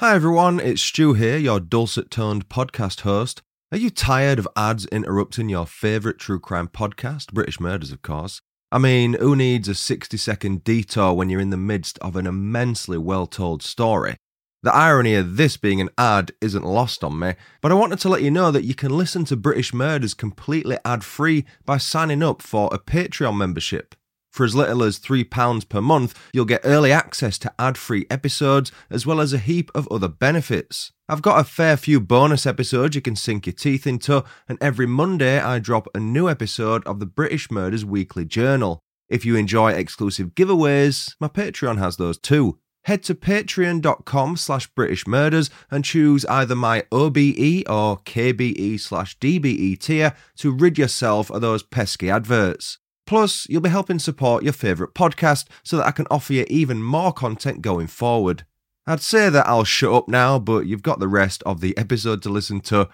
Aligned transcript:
Hi 0.00 0.14
everyone, 0.14 0.60
it's 0.60 0.80
Stu 0.80 1.12
here, 1.12 1.36
your 1.36 1.60
dulcet 1.60 2.10
toned 2.10 2.48
podcast 2.48 3.02
host. 3.02 3.42
Are 3.70 3.76
you 3.76 3.90
tired 3.90 4.38
of 4.38 4.48
ads 4.56 4.86
interrupting 4.86 5.50
your 5.50 5.66
favourite 5.66 6.16
true 6.16 6.40
crime 6.40 6.68
podcast, 6.68 7.34
British 7.34 7.60
Murders, 7.60 7.92
of 7.92 8.00
course? 8.00 8.40
I 8.72 8.78
mean, 8.78 9.12
who 9.12 9.36
needs 9.36 9.68
a 9.68 9.74
60 9.74 10.16
second 10.16 10.64
detour 10.64 11.12
when 11.12 11.28
you're 11.28 11.38
in 11.38 11.50
the 11.50 11.58
midst 11.58 11.98
of 11.98 12.16
an 12.16 12.26
immensely 12.26 12.96
well 12.96 13.26
told 13.26 13.62
story? 13.62 14.16
The 14.62 14.74
irony 14.74 15.16
of 15.16 15.36
this 15.36 15.58
being 15.58 15.82
an 15.82 15.90
ad 15.98 16.32
isn't 16.40 16.64
lost 16.64 17.04
on 17.04 17.18
me, 17.18 17.34
but 17.60 17.70
I 17.70 17.74
wanted 17.74 17.98
to 17.98 18.08
let 18.08 18.22
you 18.22 18.30
know 18.30 18.50
that 18.52 18.64
you 18.64 18.74
can 18.74 18.96
listen 18.96 19.26
to 19.26 19.36
British 19.36 19.74
Murders 19.74 20.14
completely 20.14 20.78
ad 20.82 21.04
free 21.04 21.44
by 21.66 21.76
signing 21.76 22.22
up 22.22 22.40
for 22.40 22.70
a 22.72 22.78
Patreon 22.78 23.36
membership. 23.36 23.94
For 24.30 24.44
as 24.44 24.54
little 24.54 24.82
as 24.84 24.98
£3 24.98 25.68
per 25.68 25.80
month, 25.80 26.18
you'll 26.32 26.44
get 26.44 26.60
early 26.64 26.92
access 26.92 27.36
to 27.38 27.52
ad 27.58 27.76
free 27.76 28.06
episodes 28.08 28.70
as 28.88 29.04
well 29.04 29.20
as 29.20 29.32
a 29.32 29.38
heap 29.38 29.70
of 29.74 29.88
other 29.90 30.08
benefits. 30.08 30.92
I've 31.08 31.22
got 31.22 31.40
a 31.40 31.44
fair 31.44 31.76
few 31.76 32.00
bonus 32.00 32.46
episodes 32.46 32.94
you 32.94 33.02
can 33.02 33.16
sink 33.16 33.46
your 33.46 33.52
teeth 33.52 33.86
into, 33.86 34.24
and 34.48 34.56
every 34.60 34.86
Monday 34.86 35.40
I 35.40 35.58
drop 35.58 35.88
a 35.94 35.98
new 35.98 36.28
episode 36.28 36.86
of 36.86 37.00
the 37.00 37.06
British 37.06 37.50
Murders 37.50 37.84
Weekly 37.84 38.24
Journal. 38.24 38.80
If 39.08 39.24
you 39.24 39.34
enjoy 39.34 39.72
exclusive 39.72 40.36
giveaways, 40.36 41.14
my 41.20 41.26
Patreon 41.26 41.78
has 41.78 41.96
those 41.96 42.16
too. 42.16 42.58
Head 42.84 43.02
to 43.04 43.14
patreon.com 43.14 44.36
slash 44.36 44.68
British 44.68 45.06
Murders 45.06 45.50
and 45.70 45.84
choose 45.84 46.24
either 46.26 46.54
my 46.54 46.84
OBE 46.92 47.64
or 47.68 47.98
KBE 47.98 48.80
slash 48.80 49.18
DBE 49.18 49.78
tier 49.78 50.14
to 50.36 50.52
rid 50.52 50.78
yourself 50.78 51.30
of 51.30 51.40
those 51.40 51.62
pesky 51.62 52.08
adverts. 52.08 52.78
Plus, 53.10 53.44
you'll 53.50 53.60
be 53.60 53.68
helping 53.68 53.98
support 53.98 54.44
your 54.44 54.52
favourite 54.52 54.94
podcast 54.94 55.48
so 55.64 55.76
that 55.76 55.86
I 55.88 55.90
can 55.90 56.06
offer 56.12 56.32
you 56.32 56.46
even 56.48 56.80
more 56.80 57.12
content 57.12 57.60
going 57.60 57.88
forward. 57.88 58.46
I'd 58.86 59.00
say 59.00 59.28
that 59.28 59.48
I'll 59.48 59.64
shut 59.64 59.92
up 59.92 60.06
now, 60.06 60.38
but 60.38 60.66
you've 60.66 60.84
got 60.84 61.00
the 61.00 61.08
rest 61.08 61.42
of 61.42 61.60
the 61.60 61.76
episode 61.76 62.22
to 62.22 62.28
listen 62.28 62.60
to. 62.60 62.88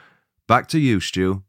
Back 0.49 0.69
to 0.69 0.79
you, 0.79 1.01
Stu. 1.01 1.43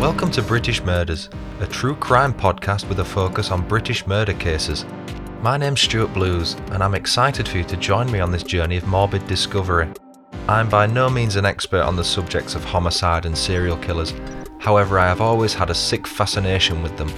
Welcome 0.00 0.30
to 0.30 0.40
British 0.40 0.82
Murders, 0.82 1.28
a 1.60 1.66
true 1.66 1.94
crime 1.96 2.32
podcast 2.32 2.88
with 2.88 3.00
a 3.00 3.04
focus 3.04 3.50
on 3.50 3.68
British 3.68 4.06
murder 4.06 4.32
cases. 4.32 4.86
My 5.40 5.56
name's 5.56 5.82
Stuart 5.82 6.12
Blues, 6.14 6.54
and 6.72 6.82
I'm 6.82 6.96
excited 6.96 7.46
for 7.46 7.58
you 7.58 7.64
to 7.64 7.76
join 7.76 8.10
me 8.10 8.18
on 8.18 8.32
this 8.32 8.42
journey 8.42 8.76
of 8.76 8.88
morbid 8.88 9.24
discovery. 9.28 9.88
I'm 10.48 10.68
by 10.68 10.86
no 10.86 11.08
means 11.08 11.36
an 11.36 11.44
expert 11.44 11.82
on 11.82 11.94
the 11.94 12.02
subjects 12.02 12.56
of 12.56 12.64
homicide 12.64 13.24
and 13.24 13.38
serial 13.38 13.76
killers, 13.76 14.12
however, 14.58 14.98
I 14.98 15.06
have 15.06 15.20
always 15.20 15.54
had 15.54 15.70
a 15.70 15.76
sick 15.76 16.08
fascination 16.08 16.82
with 16.82 16.96
them. 16.96 17.12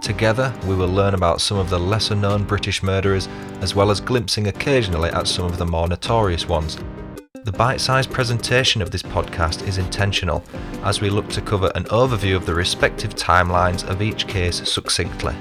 Together, 0.00 0.54
we 0.64 0.74
will 0.74 0.88
learn 0.88 1.12
about 1.12 1.42
some 1.42 1.58
of 1.58 1.68
the 1.68 1.78
lesser 1.78 2.14
known 2.14 2.44
British 2.44 2.82
murderers, 2.82 3.28
as 3.60 3.74
well 3.74 3.90
as 3.90 4.00
glimpsing 4.00 4.46
occasionally 4.46 5.10
at 5.10 5.28
some 5.28 5.44
of 5.44 5.58
the 5.58 5.66
more 5.66 5.86
notorious 5.86 6.48
ones. 6.48 6.78
The 7.44 7.52
bite 7.52 7.82
sized 7.82 8.10
presentation 8.10 8.80
of 8.80 8.90
this 8.90 9.02
podcast 9.02 9.68
is 9.68 9.76
intentional, 9.76 10.42
as 10.82 11.02
we 11.02 11.10
look 11.10 11.28
to 11.28 11.42
cover 11.42 11.70
an 11.74 11.84
overview 11.84 12.36
of 12.36 12.46
the 12.46 12.54
respective 12.54 13.14
timelines 13.16 13.86
of 13.86 14.00
each 14.00 14.26
case 14.26 14.66
succinctly. 14.66 15.34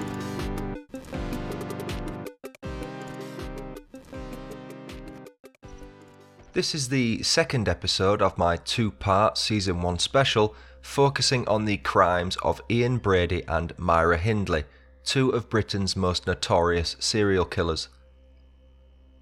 This 6.60 6.76
is 6.76 6.90
the 6.90 7.24
second 7.24 7.70
episode 7.70 8.22
of 8.22 8.38
my 8.38 8.58
two 8.58 8.92
part 8.92 9.38
Season 9.38 9.82
1 9.82 9.98
special 10.00 10.54
focusing 10.82 11.48
on 11.48 11.64
the 11.64 11.78
crimes 11.78 12.36
of 12.44 12.62
Ian 12.70 12.98
Brady 12.98 13.46
and 13.48 13.72
Myra 13.80 14.18
Hindley, 14.18 14.66
two 15.06 15.30
of 15.30 15.50
Britain's 15.50 15.96
most 15.96 16.28
notorious 16.28 16.98
serial 17.00 17.46
killers. 17.46 17.88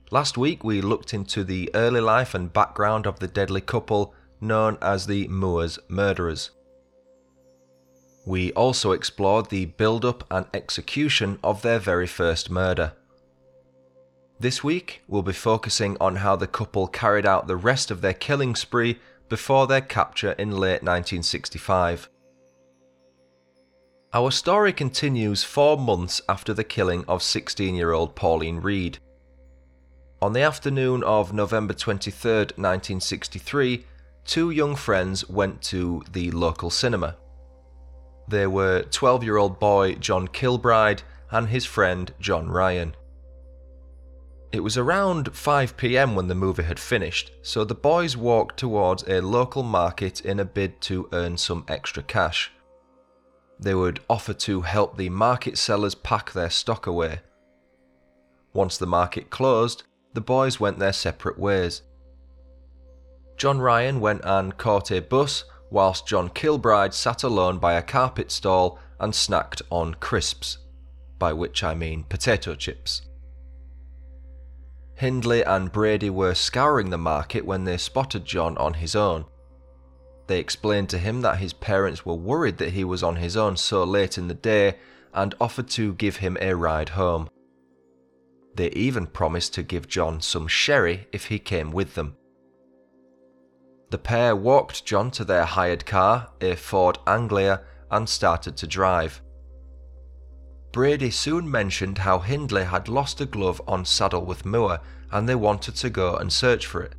Last 0.09 0.35
week 0.35 0.63
we 0.63 0.81
looked 0.81 1.13
into 1.13 1.43
the 1.43 1.69
early 1.75 2.01
life 2.01 2.33
and 2.33 2.51
background 2.51 3.05
of 3.05 3.19
the 3.19 3.27
deadly 3.27 3.61
couple 3.61 4.15
known 4.41 4.79
as 4.81 5.05
the 5.05 5.27
Moors 5.27 5.77
murderers. 5.87 6.49
We 8.25 8.51
also 8.53 8.93
explored 8.93 9.51
the 9.51 9.65
build 9.65 10.05
up 10.05 10.23
and 10.31 10.47
execution 10.55 11.37
of 11.43 11.61
their 11.61 11.77
very 11.77 12.07
first 12.07 12.49
murder. 12.49 12.93
This 14.39 14.63
week, 14.63 15.01
we'll 15.07 15.23
be 15.23 15.33
focusing 15.33 15.97
on 15.99 16.17
how 16.17 16.35
the 16.35 16.45
couple 16.45 16.87
carried 16.87 17.25
out 17.25 17.47
the 17.47 17.55
rest 17.55 17.89
of 17.89 18.01
their 18.01 18.13
killing 18.13 18.55
spree 18.55 18.99
before 19.29 19.65
their 19.65 19.81
capture 19.81 20.33
in 20.33 20.51
late 20.51 20.83
1965. 20.83 22.07
Our 24.13 24.29
story 24.29 24.73
continues 24.73 25.43
four 25.43 25.75
months 25.75 26.21
after 26.29 26.53
the 26.53 26.63
killing 26.63 27.03
of 27.07 27.23
16 27.23 27.73
year 27.73 27.93
old 27.93 28.15
Pauline 28.15 28.61
Reade. 28.61 28.99
On 30.21 30.33
the 30.33 30.41
afternoon 30.41 31.03
of 31.03 31.33
November 31.33 31.73
23, 31.73 32.31
1963, 32.31 33.85
two 34.23 34.51
young 34.51 34.75
friends 34.75 35.27
went 35.27 35.63
to 35.63 36.03
the 36.11 36.29
local 36.29 36.69
cinema. 36.69 37.15
They 38.27 38.45
were 38.45 38.83
12 38.83 39.23
year 39.23 39.37
old 39.37 39.59
boy 39.59 39.95
John 39.95 40.27
Kilbride 40.27 41.01
and 41.31 41.49
his 41.49 41.65
friend 41.65 42.13
John 42.19 42.49
Ryan. 42.49 42.95
It 44.53 44.61
was 44.61 44.77
around 44.77 45.35
5 45.35 45.75
pm 45.75 46.15
when 46.15 46.27
the 46.27 46.35
movie 46.35 46.63
had 46.63 46.79
finished, 46.79 47.31
so 47.41 47.65
the 47.65 47.75
boys 47.75 48.15
walked 48.15 48.57
towards 48.57 49.03
a 49.03 49.21
local 49.21 49.61
market 49.61 50.21
in 50.21 50.39
a 50.39 50.45
bid 50.45 50.79
to 50.81 51.09
earn 51.11 51.37
some 51.37 51.65
extra 51.67 52.01
cash. 52.01 52.51
They 53.59 53.75
would 53.75 53.99
offer 54.09 54.33
to 54.33 54.61
help 54.61 54.95
the 54.95 55.09
market 55.09 55.57
sellers 55.57 55.95
pack 55.95 56.31
their 56.31 56.49
stock 56.49 56.87
away. 56.87 57.19
Once 58.53 58.77
the 58.77 58.87
market 58.87 59.29
closed, 59.29 59.83
the 60.13 60.21
boys 60.21 60.59
went 60.59 60.79
their 60.79 60.93
separate 60.93 61.37
ways. 61.37 61.81
John 63.35 63.59
Ryan 63.59 63.99
went 63.99 64.21
and 64.23 64.57
caught 64.57 64.91
a 64.91 65.01
bus, 65.01 65.43
whilst 65.69 66.07
John 66.07 66.29
Kilbride 66.29 66.93
sat 66.93 67.23
alone 67.23 67.59
by 67.59 67.73
a 67.73 67.81
carpet 67.81 68.31
stall 68.31 68.79
and 68.99 69.13
snacked 69.13 69.61
on 69.69 69.95
crisps, 69.95 70.59
by 71.19 71.33
which 71.33 71.63
I 71.63 71.75
mean 71.75 72.05
potato 72.05 72.55
chips. 72.55 73.01
Hindley 74.97 75.43
and 75.43 75.71
Brady 75.71 76.09
were 76.09 76.33
scouring 76.33 76.89
the 76.89 76.97
market 76.97 77.45
when 77.45 77.65
they 77.65 77.77
spotted 77.77 78.25
John 78.25 78.57
on 78.57 78.73
his 78.73 78.95
own. 78.95 79.25
They 80.25 80.39
explained 80.39 80.89
to 80.89 80.97
him 80.97 81.21
that 81.21 81.37
his 81.37 81.53
parents 81.53 82.03
were 82.03 82.15
worried 82.15 82.57
that 82.57 82.73
he 82.73 82.83
was 82.83 83.03
on 83.03 83.17
his 83.17 83.37
own 83.37 83.57
so 83.57 83.83
late 83.83 84.17
in 84.17 84.27
the 84.27 84.33
day 84.33 84.77
and 85.13 85.35
offered 85.39 85.69
to 85.69 85.93
give 85.93 86.17
him 86.17 86.35
a 86.41 86.55
ride 86.55 86.89
home. 86.89 87.29
They 88.55 88.69
even 88.71 89.05
promised 89.05 89.53
to 89.53 89.63
give 89.63 89.87
John 89.87 90.19
some 90.19 90.47
sherry 90.47 91.07
if 91.11 91.25
he 91.25 91.37
came 91.37 91.69
with 91.71 91.93
them. 91.93 92.17
The 93.91 93.99
pair 93.99 94.35
walked 94.35 94.83
John 94.83 95.11
to 95.11 95.23
their 95.23 95.45
hired 95.45 95.85
car, 95.85 96.31
a 96.41 96.55
Ford 96.55 96.97
Anglia, 97.05 97.61
and 97.91 98.09
started 98.09 98.57
to 98.57 98.67
drive. 98.67 99.21
Brady 100.77 101.09
soon 101.09 101.49
mentioned 101.49 101.97
how 101.97 102.19
Hindley 102.19 102.63
had 102.63 102.87
lost 102.87 103.19
a 103.19 103.25
glove 103.25 103.59
on 103.67 103.83
Saddleworth 103.83 104.45
Moor 104.45 104.79
and 105.11 105.27
they 105.27 105.33
wanted 105.33 105.73
to 105.77 105.89
go 105.89 106.17
and 106.17 106.31
search 106.31 106.67
for 106.67 106.83
it. 106.83 106.93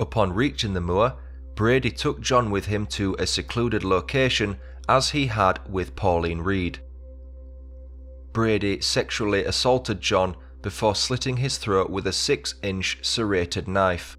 Upon 0.00 0.32
reaching 0.32 0.74
the 0.74 0.80
moor, 0.80 1.14
Brady 1.54 1.92
took 1.92 2.20
John 2.20 2.50
with 2.50 2.66
him 2.66 2.86
to 2.88 3.14
a 3.20 3.26
secluded 3.28 3.84
location 3.84 4.58
as 4.88 5.10
he 5.10 5.28
had 5.28 5.60
with 5.70 5.94
Pauline 5.94 6.40
Reade. 6.40 6.80
Brady 8.32 8.80
sexually 8.80 9.44
assaulted 9.44 10.00
John 10.00 10.34
before 10.60 10.96
slitting 10.96 11.36
his 11.36 11.56
throat 11.56 11.88
with 11.88 12.04
a 12.08 12.12
6 12.12 12.56
inch 12.64 12.98
serrated 13.02 13.68
knife. 13.68 14.16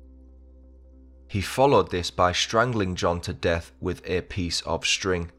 He 1.28 1.42
followed 1.42 1.92
this 1.92 2.10
by 2.10 2.32
strangling 2.32 2.96
John 2.96 3.20
to 3.24 3.34
death 3.34 3.74
with 3.82 4.02
a 4.10 4.22
piece 4.22 4.62
of 4.62 4.86
string. 4.86 5.32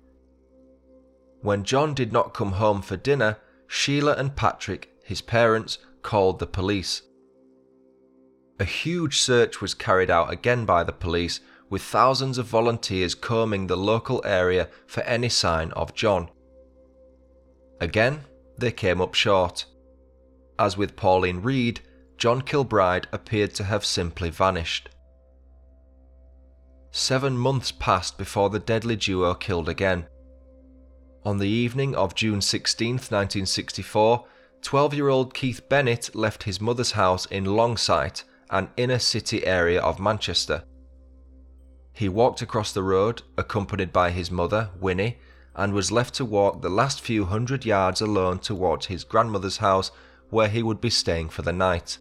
When 1.43 1.65
John 1.65 1.93
did 1.93 2.13
not 2.13 2.35
come 2.35 2.53
home 2.53 2.83
for 2.83 2.97
dinner, 2.97 3.39
Sheila 3.67 4.15
and 4.15 4.35
Patrick, 4.37 4.93
his 5.05 5.21
parents, 5.21 5.79
called 6.03 6.39
the 6.39 6.47
police. 6.47 7.03
A 8.61 8.65
huge 8.65 9.21
search 9.21 9.61
was 9.61 9.75
carried 9.75 10.09
out 10.11 10.33
again 10.33 10.65
by 10.65 10.85
the 10.85 10.93
police, 10.93 11.41
with 11.69 11.83
thousands 11.83 12.39
of 12.39 12.47
volunteers 12.47 13.17
combing 13.17 13.67
the 13.67 13.77
local 13.77 14.23
area 14.25 14.69
for 14.87 15.03
any 15.03 15.29
sign 15.29 15.73
of 15.73 15.95
John. 15.95 16.29
Again, 17.81 18.21
they 18.57 18.71
came 18.71 19.01
up 19.01 19.15
short. 19.15 19.65
As 20.59 20.77
with 20.77 20.95
Pauline 20.95 21.43
Reade, 21.43 21.81
John 22.19 22.43
Kilbride 22.43 23.09
appeared 23.11 23.53
to 23.55 23.65
have 23.65 23.85
simply 23.85 24.31
vanished. 24.31 24.91
Seven 26.93 27.37
months 27.37 27.73
passed 27.73 28.17
before 28.17 28.51
the 28.51 28.61
deadly 28.61 28.95
duo 28.95 29.35
killed 29.35 29.69
again. 29.69 30.07
On 31.25 31.39
the 31.39 31.49
evening 31.49 31.95
of 31.95 32.17
June 32.17 32.41
16, 32.41 32.95
1964, 32.95 34.25
12 34.61 34.95
year 34.95 35.09
old 35.09 35.35
Keith 35.35 35.69
Bennett 35.69 36.17
left 36.17 36.43
his 36.43 36.61
mother's 36.61 36.93
house 36.93 37.27
in 37.27 37.45
Longsight, 37.45 38.25
an 38.51 38.71
inner 38.77 38.99
city 38.99 39.47
area 39.47 39.81
of 39.81 40.01
Manchester. 40.01 40.65
He 41.93 42.09
walked 42.09 42.43
across 42.43 42.73
the 42.73 42.83
road, 42.83 43.23
accompanied 43.39 43.93
by 43.93 44.11
his 44.11 44.33
mother, 44.33 44.71
Winnie, 44.81 45.19
and 45.55 45.73
was 45.73 45.93
left 45.93 46.15
to 46.15 46.25
walk 46.25 46.61
the 46.61 46.69
last 46.69 47.01
few 47.01 47.27
hundred 47.27 47.65
yards 47.65 48.01
alone 48.01 48.41
towards 48.41 48.87
his 48.87 49.05
grandmother's 49.05 49.59
house 49.59 49.93
where 50.31 50.49
he 50.49 50.63
would 50.63 50.81
be 50.81 50.91
staying 50.91 51.29
for 51.29 51.43
the 51.43 51.53
night. 51.53 51.99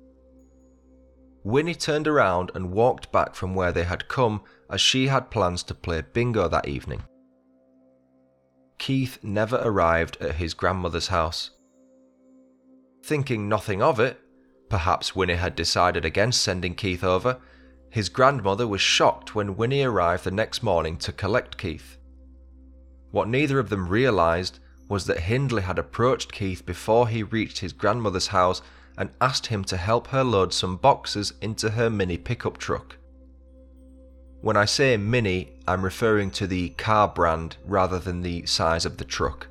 Winnie 1.44 1.76
turned 1.76 2.08
around 2.08 2.50
and 2.56 2.72
walked 2.72 3.12
back 3.12 3.36
from 3.36 3.54
where 3.54 3.72
they 3.72 3.84
had 3.84 4.08
come 4.08 4.42
as 4.70 4.82
she 4.82 5.08
had 5.08 5.30
plans 5.30 5.62
to 5.64 5.76
play 5.76 6.02
bingo 6.14 6.48
that 6.48 6.68
evening. 6.68 7.04
Keith 8.82 9.20
never 9.22 9.62
arrived 9.64 10.18
at 10.20 10.38
his 10.38 10.56
grandmother's 10.56 11.10
house. 11.10 11.52
Thinking 13.04 13.48
nothing 13.48 13.80
of 13.80 14.00
it, 14.00 14.20
perhaps 14.70 15.16
Winnie 15.16 15.36
had 15.36 15.56
decided 15.56 16.04
against 16.04 16.42
sending 16.42 16.74
Keith 16.74 17.04
over, 17.04 17.38
his 17.92 18.10
grandmother 18.10 18.68
was 18.68 18.82
shocked 18.82 19.36
when 19.36 19.56
Winnie 19.56 19.84
arrived 19.84 20.24
the 20.24 20.32
next 20.32 20.64
morning 20.64 20.98
to 20.98 21.12
collect 21.12 21.60
Keith. 21.60 21.98
What 23.12 23.28
neither 23.28 23.60
of 23.60 23.70
them 23.70 23.88
realised 23.88 24.58
was 24.90 25.06
that 25.06 25.20
Hindley 25.20 25.62
had 25.62 25.78
approached 25.78 26.34
Keith 26.34 26.66
before 26.66 27.08
he 27.08 27.22
reached 27.22 27.60
his 27.60 27.74
grandmother's 27.74 28.28
house 28.30 28.64
and 28.98 29.12
asked 29.22 29.46
him 29.46 29.64
to 29.66 29.78
help 29.78 30.08
her 30.08 30.24
load 30.24 30.56
some 30.56 30.78
boxes 30.78 31.34
into 31.40 31.70
her 31.70 31.92
mini 31.92 32.18
pickup 32.18 32.58
truck. 32.58 32.98
When 34.42 34.58
I 34.58 34.66
say 34.66 34.98
mini, 34.98 35.54
I'm 35.68 35.84
referring 35.84 36.32
to 36.32 36.48
the 36.48 36.70
car 36.70 37.08
brand 37.08 37.58
rather 37.64 38.00
than 38.00 38.22
the 38.22 38.46
size 38.48 38.86
of 38.86 38.98
the 38.98 39.06
truck. 39.06 39.48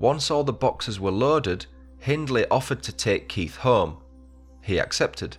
Once 0.00 0.30
all 0.30 0.44
the 0.44 0.52
boxes 0.52 0.98
were 0.98 1.12
loaded, 1.12 1.66
Hindley 1.98 2.46
offered 2.50 2.82
to 2.82 2.92
take 2.92 3.28
Keith 3.28 3.56
home. 3.56 3.98
He 4.62 4.78
accepted. 4.78 5.36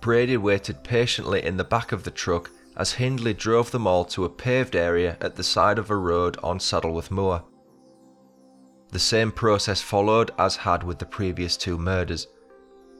Brady 0.00 0.36
waited 0.36 0.82
patiently 0.82 1.44
in 1.44 1.56
the 1.56 1.64
back 1.64 1.92
of 1.92 2.02
the 2.02 2.10
truck 2.10 2.50
as 2.76 2.92
Hindley 2.92 3.34
drove 3.34 3.70
them 3.70 3.86
all 3.86 4.04
to 4.06 4.24
a 4.24 4.28
paved 4.28 4.76
area 4.76 5.16
at 5.20 5.36
the 5.36 5.42
side 5.42 5.78
of 5.78 5.90
a 5.90 5.96
road 5.96 6.36
on 6.42 6.58
Saddleworth 6.58 7.10
Moor. 7.10 7.42
The 8.90 8.98
same 8.98 9.30
process 9.30 9.80
followed 9.80 10.30
as 10.38 10.56
had 10.56 10.82
with 10.82 10.98
the 10.98 11.06
previous 11.06 11.56
two 11.56 11.78
murders. 11.78 12.26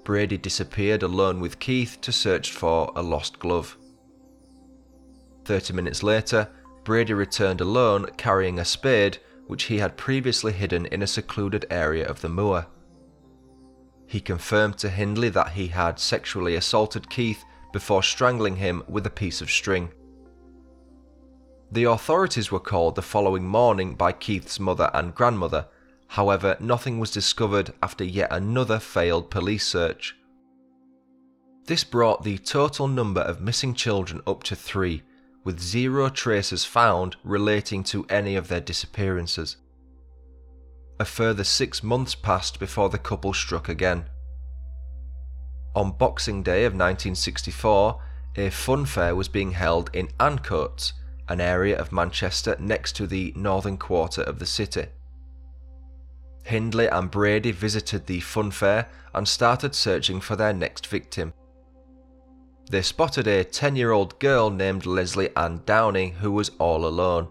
Brady 0.09 0.39
disappeared 0.39 1.03
alone 1.03 1.39
with 1.39 1.59
Keith 1.59 1.99
to 2.01 2.13
search 2.13 2.51
for 2.53 2.91
a 2.97 3.03
lost 3.03 3.39
glove. 3.39 3.77
Thirty 5.45 5.75
minutes 5.75 6.03
later, 6.03 6.49
Brady 6.83 7.13
returned 7.13 7.61
alone 7.61 8.07
carrying 8.17 8.59
a 8.59 8.65
spade 8.65 9.19
which 9.49 9.65
he 9.65 9.77
had 9.77 9.99
previously 9.99 10.53
hidden 10.53 10.87
in 10.87 11.03
a 11.03 11.07
secluded 11.07 11.67
area 11.69 12.09
of 12.09 12.23
the 12.23 12.31
moor. 12.31 12.67
He 14.07 14.19
confirmed 14.19 14.79
to 14.79 14.89
Hindley 14.89 15.29
that 15.29 15.51
he 15.51 15.67
had 15.67 16.01
sexually 16.01 16.55
assaulted 16.55 17.11
Keith 17.11 17.45
before 17.75 18.03
strangling 18.03 18.57
him 18.57 18.83
with 18.89 19.07
a 19.07 19.11
piece 19.11 19.43
of 19.43 19.51
string. 19.51 19.93
The 21.71 21.85
authorities 21.85 22.51
were 22.51 22.61
called 22.61 22.95
the 22.95 23.03
following 23.03 23.47
morning 23.47 23.95
by 23.95 24.13
Keith's 24.13 24.59
mother 24.59 24.91
and 24.95 25.15
grandmother, 25.15 25.67
however, 26.09 26.57
nothing 26.59 26.99
was 26.99 27.11
discovered 27.11 27.73
after 27.83 28.05
yet 28.05 28.29
another 28.33 28.79
failed 28.79 29.31
police 29.31 29.67
search. 29.67 30.17
This 31.67 31.85
brought 31.85 32.25
the 32.25 32.39
total 32.39 32.89
number 32.89 33.21
of 33.21 33.43
missing 33.43 33.75
children 33.75 34.23
up 34.27 34.43
to 34.45 34.57
three, 34.57 35.03
with 35.45 35.61
zero 35.61 36.09
traces 36.09 36.65
found 36.65 37.17
relating 37.23 37.85
to 37.85 38.07
any 38.09 38.37
of 38.37 38.49
their 38.49 38.61
disappearances. 38.61 39.59
A 40.99 41.05
further 41.05 41.45
six 41.45 41.83
months 41.83 42.15
passed 42.15 42.59
before 42.59 42.89
the 42.89 42.99
couple 42.99 43.33
struck 43.33 43.69
again. 43.69 44.07
On 45.77 45.93
Boxing 45.93 46.43
Day 46.43 46.65
of 46.65 46.73
1964, 46.73 48.01
a 48.37 48.51
fun 48.51 48.85
fair 48.85 49.15
was 49.15 49.29
being 49.29 49.53
held 49.53 49.91
in 49.93 50.09
Ancoats, 50.19 50.95
an 51.29 51.41
area 51.41 51.79
of 51.79 51.93
Manchester 51.93 52.57
next 52.59 52.97
to 52.97 53.07
the 53.07 53.33
northern 53.37 53.77
quarter 53.77 54.23
of 54.23 54.39
the 54.39 54.47
city. 54.47 54.87
Hindley 56.45 56.87
and 56.87 57.11
Brady 57.11 57.53
visited 57.53 58.07
the 58.07 58.21
fun 58.21 58.51
fair 58.51 58.89
and 59.15 59.27
started 59.27 59.75
searching 59.75 60.21
for 60.21 60.37
their 60.37 60.53
next 60.53 60.87
victim. 60.87 61.33
They 62.71 62.83
spotted 62.83 63.27
a 63.27 63.45
10 63.45 63.77
year 63.77 63.93
old 63.93 64.19
girl 64.19 64.51
named 64.51 64.87
Lesley 64.87 65.35
Ann 65.37 65.63
Downey 65.65 66.11
who 66.21 66.33
was 66.33 66.51
all 66.59 66.87
alone. 66.87 67.29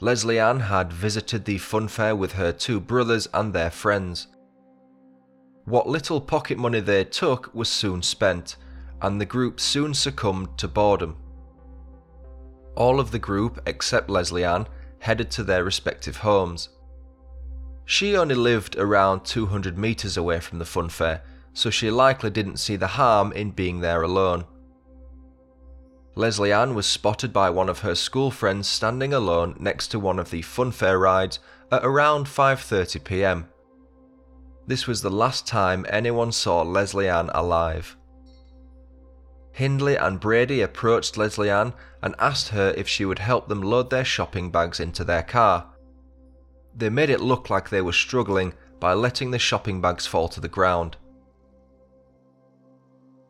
Lesley 0.00 0.38
Ann 0.38 0.60
had 0.60 0.92
visited 0.92 1.44
the 1.44 1.58
fun 1.58 1.88
fair 1.88 2.14
with 2.14 2.32
her 2.32 2.52
two 2.52 2.80
brothers 2.80 3.28
and 3.34 3.52
their 3.52 3.70
friends. 3.70 4.28
What 5.64 5.88
little 5.88 6.20
pocket 6.20 6.56
money 6.56 6.80
they 6.80 7.04
took 7.04 7.52
was 7.52 7.68
soon 7.68 8.02
spent, 8.02 8.56
and 9.02 9.20
the 9.20 9.26
group 9.26 9.60
soon 9.60 9.92
succumbed 9.94 10.56
to 10.58 10.68
boredom. 10.68 11.16
All 12.76 13.00
of 13.00 13.10
the 13.10 13.18
group, 13.18 13.60
except 13.66 14.08
Lesley 14.08 14.44
Ann, 14.44 14.66
headed 15.00 15.30
to 15.32 15.44
their 15.44 15.64
respective 15.64 16.18
homes. 16.18 16.68
She 17.90 18.18
only 18.18 18.34
lived 18.34 18.76
around 18.76 19.24
200 19.24 19.78
metres 19.78 20.18
away 20.18 20.40
from 20.40 20.58
the 20.58 20.66
fun 20.66 20.90
fair, 20.90 21.22
so 21.54 21.70
she 21.70 21.90
likely 21.90 22.28
didn't 22.28 22.58
see 22.58 22.76
the 22.76 22.86
harm 22.86 23.32
in 23.32 23.52
being 23.52 23.80
there 23.80 24.02
alone. 24.02 24.44
Lesley 26.14 26.52
Ann 26.52 26.74
was 26.74 26.84
spotted 26.84 27.32
by 27.32 27.48
one 27.48 27.70
of 27.70 27.78
her 27.78 27.94
school 27.94 28.30
friends 28.30 28.68
standing 28.68 29.14
alone 29.14 29.56
next 29.58 29.88
to 29.88 29.98
one 29.98 30.18
of 30.18 30.28
the 30.28 30.42
funfair 30.42 31.00
rides 31.00 31.38
at 31.72 31.82
around 31.82 32.26
5:30 32.26 33.04
p.m. 33.04 33.48
This 34.66 34.86
was 34.86 35.00
the 35.00 35.08
last 35.08 35.46
time 35.46 35.86
anyone 35.88 36.30
saw 36.30 36.60
Lesley 36.60 37.08
Ann 37.08 37.30
alive. 37.32 37.96
Hindley 39.52 39.96
and 39.96 40.20
Brady 40.20 40.60
approached 40.60 41.16
Lesley 41.16 41.48
Ann 41.48 41.72
and 42.02 42.14
asked 42.18 42.48
her 42.48 42.74
if 42.76 42.86
she 42.86 43.06
would 43.06 43.20
help 43.20 43.48
them 43.48 43.62
load 43.62 43.88
their 43.88 44.04
shopping 44.04 44.50
bags 44.50 44.78
into 44.78 45.04
their 45.04 45.22
car. 45.22 45.72
They 46.76 46.88
made 46.88 47.10
it 47.10 47.20
look 47.20 47.50
like 47.50 47.68
they 47.68 47.82
were 47.82 47.92
struggling 47.92 48.54
by 48.80 48.94
letting 48.94 49.30
the 49.30 49.38
shopping 49.38 49.80
bags 49.80 50.06
fall 50.06 50.28
to 50.28 50.40
the 50.40 50.48
ground. 50.48 50.96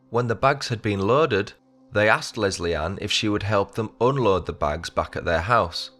When 0.09 0.27
the 0.27 0.35
bags 0.35 0.69
had 0.69 0.81
been 0.81 0.99
loaded, 0.99 1.53
they 1.91 2.07
asked 2.07 2.37
Lesley 2.37 2.75
Ann 2.75 2.97
if 3.01 3.11
she 3.11 3.29
would 3.29 3.43
help 3.43 3.75
them 3.75 3.91
unload 3.99 4.45
the 4.45 4.53
bags 4.53 4.89
back 4.89 5.15
at 5.15 5.25
their 5.25 5.41
house. 5.41 5.91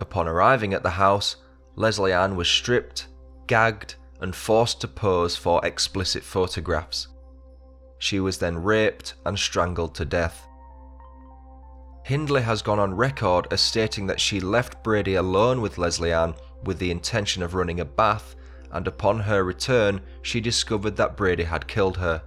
Upon 0.00 0.26
arriving 0.26 0.72
at 0.72 0.82
the 0.82 0.90
house, 0.90 1.36
Lesley 1.76 2.12
Ann 2.12 2.36
was 2.36 2.48
stripped, 2.48 3.08
gagged, 3.46 3.96
and 4.20 4.34
forced 4.34 4.80
to 4.80 4.88
pose 4.88 5.36
for 5.36 5.64
explicit 5.64 6.22
photographs. 6.22 7.08
She 7.98 8.20
was 8.20 8.38
then 8.38 8.62
raped 8.62 9.14
and 9.24 9.38
strangled 9.38 9.94
to 9.96 10.04
death. 10.04 10.47
Hindley 12.04 12.42
has 12.42 12.62
gone 12.62 12.78
on 12.78 12.94
record 12.94 13.46
as 13.50 13.60
stating 13.60 14.06
that 14.06 14.20
she 14.20 14.40
left 14.40 14.82
Brady 14.82 15.14
alone 15.14 15.60
with 15.60 15.78
Lesley 15.78 16.12
Ann 16.12 16.34
with 16.64 16.78
the 16.78 16.90
intention 16.90 17.42
of 17.42 17.54
running 17.54 17.80
a 17.80 17.84
bath, 17.84 18.34
and 18.72 18.86
upon 18.86 19.20
her 19.20 19.44
return, 19.44 20.00
she 20.22 20.40
discovered 20.40 20.96
that 20.96 21.16
Brady 21.16 21.44
had 21.44 21.68
killed 21.68 21.96
her. 21.98 22.22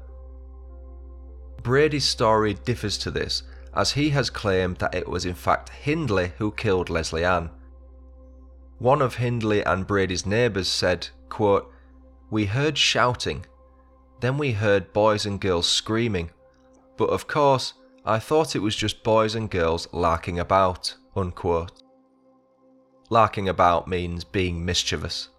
Brady's 1.62 2.06
story 2.06 2.54
differs 2.54 2.98
to 3.00 3.12
this, 3.12 3.44
as 3.74 3.92
he 3.92 4.10
has 4.10 4.30
claimed 4.30 4.78
that 4.78 4.96
it 4.96 5.08
was 5.08 5.26
in 5.26 5.36
fact 5.36 5.70
Hindley 5.70 6.34
who 6.38 6.52
killed 6.52 6.90
Lesley 6.90 7.24
Ann. 7.24 7.50
One 8.80 9.02
of 9.02 9.16
Hindley 9.16 9.64
and 9.64 9.86
Brady's 9.86 10.26
neighbours 10.26 10.68
said, 10.68 11.10
quote, 11.30 11.72
We 12.30 12.46
heard 12.46 12.78
shouting, 12.78 13.46
then 14.22 14.38
we 14.38 14.54
heard 14.54 14.94
boys 14.94 15.26
and 15.26 15.40
girls 15.40 15.68
screaming, 15.68 16.32
but 16.98 17.10
of 17.10 17.28
course, 17.28 17.74
I 18.06 18.18
thought 18.18 18.56
it 18.56 18.62
was 18.62 18.76
just 18.76 19.04
boys 19.04 19.36
and 19.36 19.50
girls 19.50 19.88
larking 19.92 20.40
about. 20.40 20.96
Unquote. 21.16 21.72
Larking 23.10 23.50
about 23.50 23.88
means 23.88 24.24
being 24.24 24.66
mischievous. 24.66 25.30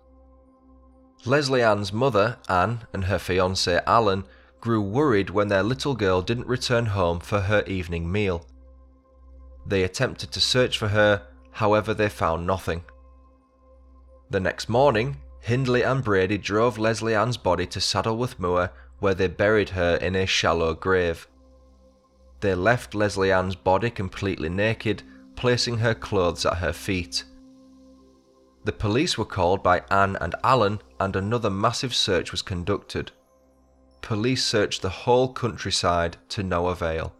Lesley 1.24 1.62
Ann's 1.62 1.92
mother, 1.92 2.38
Anne, 2.48 2.86
and 2.92 3.04
her 3.04 3.18
fiance 3.18 3.80
Alan 3.86 4.24
grew 4.60 4.80
worried 4.80 5.30
when 5.30 5.48
their 5.48 5.62
little 5.62 5.94
girl 5.94 6.22
didn't 6.22 6.46
return 6.46 6.86
home 6.86 7.20
for 7.20 7.40
her 7.40 7.62
evening 7.66 8.10
meal. 8.10 8.46
They 9.66 9.82
attempted 9.82 10.30
to 10.32 10.40
search 10.40 10.78
for 10.78 10.88
her, 10.88 11.22
however, 11.52 11.94
they 11.94 12.08
found 12.08 12.46
nothing. 12.46 12.84
The 14.30 14.40
next 14.40 14.68
morning, 14.68 15.16
Hindley 15.40 15.82
and 15.82 16.04
Brady 16.04 16.38
drove 16.38 16.78
Lesley 16.78 17.14
Ann's 17.14 17.36
body 17.36 17.66
to 17.66 17.80
Saddleworth 17.80 18.38
Moor, 18.38 18.70
where 19.00 19.14
they 19.14 19.26
buried 19.26 19.70
her 19.70 19.96
in 19.96 20.14
a 20.14 20.26
shallow 20.26 20.74
grave. 20.74 21.26
They 22.42 22.54
left 22.54 22.94
Lesley 22.94 23.32
Ann's 23.32 23.56
body 23.56 23.88
completely 23.88 24.50
naked, 24.50 25.02
placing 25.34 25.78
her 25.78 25.94
clothes 25.94 26.44
at 26.44 26.58
her 26.58 26.74
feet. 26.74 27.24
The 28.64 28.72
police 28.72 29.16
were 29.16 29.24
called 29.24 29.62
by 29.62 29.82
Anne 29.90 30.16
and 30.20 30.34
Alan, 30.44 30.82
and 31.00 31.16
another 31.16 31.50
massive 31.50 31.94
search 31.94 32.30
was 32.30 32.42
conducted 32.42 33.12
police 34.02 34.44
searched 34.44 34.82
the 34.82 34.90
whole 34.90 35.32
countryside 35.32 36.18
to 36.28 36.42
no 36.42 36.66
avail. 36.66 37.14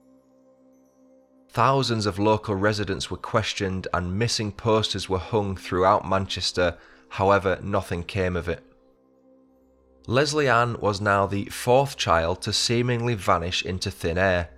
Thousands 1.48 2.06
of 2.06 2.18
local 2.18 2.54
residents 2.54 3.10
were 3.10 3.16
questioned 3.16 3.86
and 3.94 4.18
missing 4.18 4.52
posters 4.52 5.08
were 5.08 5.18
hung 5.18 5.56
throughout 5.56 6.08
Manchester, 6.08 6.76
however, 7.08 7.58
nothing 7.62 8.02
came 8.02 8.36
of 8.36 8.48
it. 8.48 8.62
Lesley 10.06 10.48
Ann 10.48 10.78
was 10.80 11.00
now 11.00 11.26
the 11.26 11.44
fourth 11.46 11.96
child 11.96 12.42
to 12.42 12.52
seemingly 12.52 13.14
vanish 13.14 13.64
into 13.64 13.90
thin 13.90 14.18
air. 14.18 14.50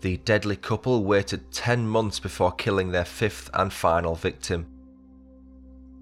The 0.00 0.16
deadly 0.18 0.56
couple 0.56 1.04
waited 1.04 1.52
10 1.52 1.86
months 1.86 2.18
before 2.18 2.52
killing 2.52 2.90
their 2.90 3.04
fifth 3.04 3.50
and 3.54 3.72
final 3.72 4.14
victim. 4.14 4.66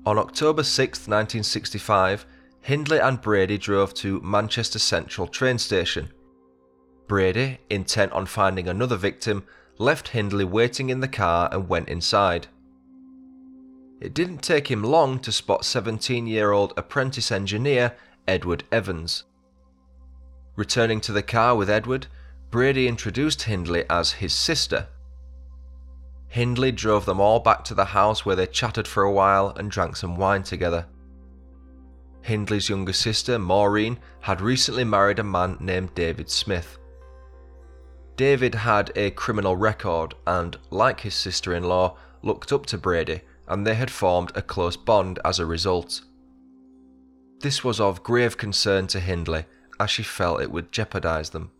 On 0.06 0.18
October 0.18 0.62
6, 0.62 0.98
1965, 1.00 2.24
Hindley 2.60 2.98
and 2.98 3.20
Brady 3.20 3.58
drove 3.58 3.94
to 3.94 4.20
Manchester 4.20 4.78
Central 4.78 5.26
train 5.26 5.58
station. 5.58 6.10
Brady, 7.06 7.58
intent 7.70 8.12
on 8.12 8.26
finding 8.26 8.68
another 8.68 8.96
victim, 8.96 9.44
left 9.78 10.08
Hindley 10.08 10.44
waiting 10.44 10.90
in 10.90 11.00
the 11.00 11.08
car 11.08 11.48
and 11.52 11.68
went 11.68 11.88
inside. 11.88 12.46
It 14.00 14.14
didn't 14.14 14.42
take 14.42 14.70
him 14.70 14.84
long 14.84 15.18
to 15.20 15.32
spot 15.32 15.64
17 15.64 16.26
year 16.26 16.52
old 16.52 16.72
apprentice 16.76 17.32
engineer 17.32 17.96
Edward 18.26 18.64
Evans. 18.70 19.24
Returning 20.54 21.00
to 21.00 21.12
the 21.12 21.22
car 21.22 21.56
with 21.56 21.70
Edward, 21.70 22.06
Brady 22.50 22.88
introduced 22.88 23.42
Hindley 23.42 23.84
as 23.90 24.12
his 24.12 24.32
sister. 24.32 24.88
Hindley 26.28 26.72
drove 26.72 27.04
them 27.04 27.20
all 27.20 27.40
back 27.40 27.62
to 27.64 27.74
the 27.74 27.84
house 27.86 28.24
where 28.24 28.36
they 28.36 28.46
chatted 28.46 28.88
for 28.88 29.02
a 29.02 29.12
while 29.12 29.50
and 29.56 29.70
drank 29.70 29.96
some 29.96 30.16
wine 30.16 30.42
together. 30.42 30.86
Hindley's 32.22 32.68
younger 32.68 32.92
sister, 32.92 33.38
Maureen, 33.38 33.98
had 34.20 34.40
recently 34.40 34.84
married 34.84 35.18
a 35.18 35.24
man 35.24 35.56
named 35.60 35.94
David 35.94 36.30
Smith. 36.30 36.78
David 38.16 38.54
had 38.54 38.92
a 38.96 39.10
criminal 39.12 39.56
record 39.56 40.14
and, 40.26 40.56
like 40.70 41.00
his 41.00 41.14
sister 41.14 41.54
in 41.54 41.64
law, 41.64 41.96
looked 42.22 42.52
up 42.52 42.66
to 42.66 42.78
Brady, 42.78 43.20
and 43.46 43.66
they 43.66 43.74
had 43.74 43.90
formed 43.90 44.32
a 44.34 44.42
close 44.42 44.76
bond 44.76 45.18
as 45.24 45.38
a 45.38 45.46
result. 45.46 46.02
This 47.40 47.62
was 47.62 47.78
of 47.78 48.02
grave 48.02 48.36
concern 48.36 48.86
to 48.88 49.00
Hindley, 49.00 49.44
as 49.78 49.90
she 49.90 50.02
felt 50.02 50.40
it 50.40 50.50
would 50.50 50.72
jeopardise 50.72 51.30
them. 51.30 51.50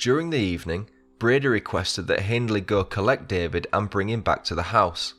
During 0.00 0.30
the 0.30 0.38
evening, 0.38 0.88
Brady 1.18 1.46
requested 1.46 2.06
that 2.06 2.22
Hindley 2.22 2.62
go 2.62 2.84
collect 2.84 3.28
David 3.28 3.66
and 3.70 3.90
bring 3.90 4.08
him 4.08 4.22
back 4.22 4.42
to 4.44 4.54
the 4.54 4.72
house. 4.72 5.12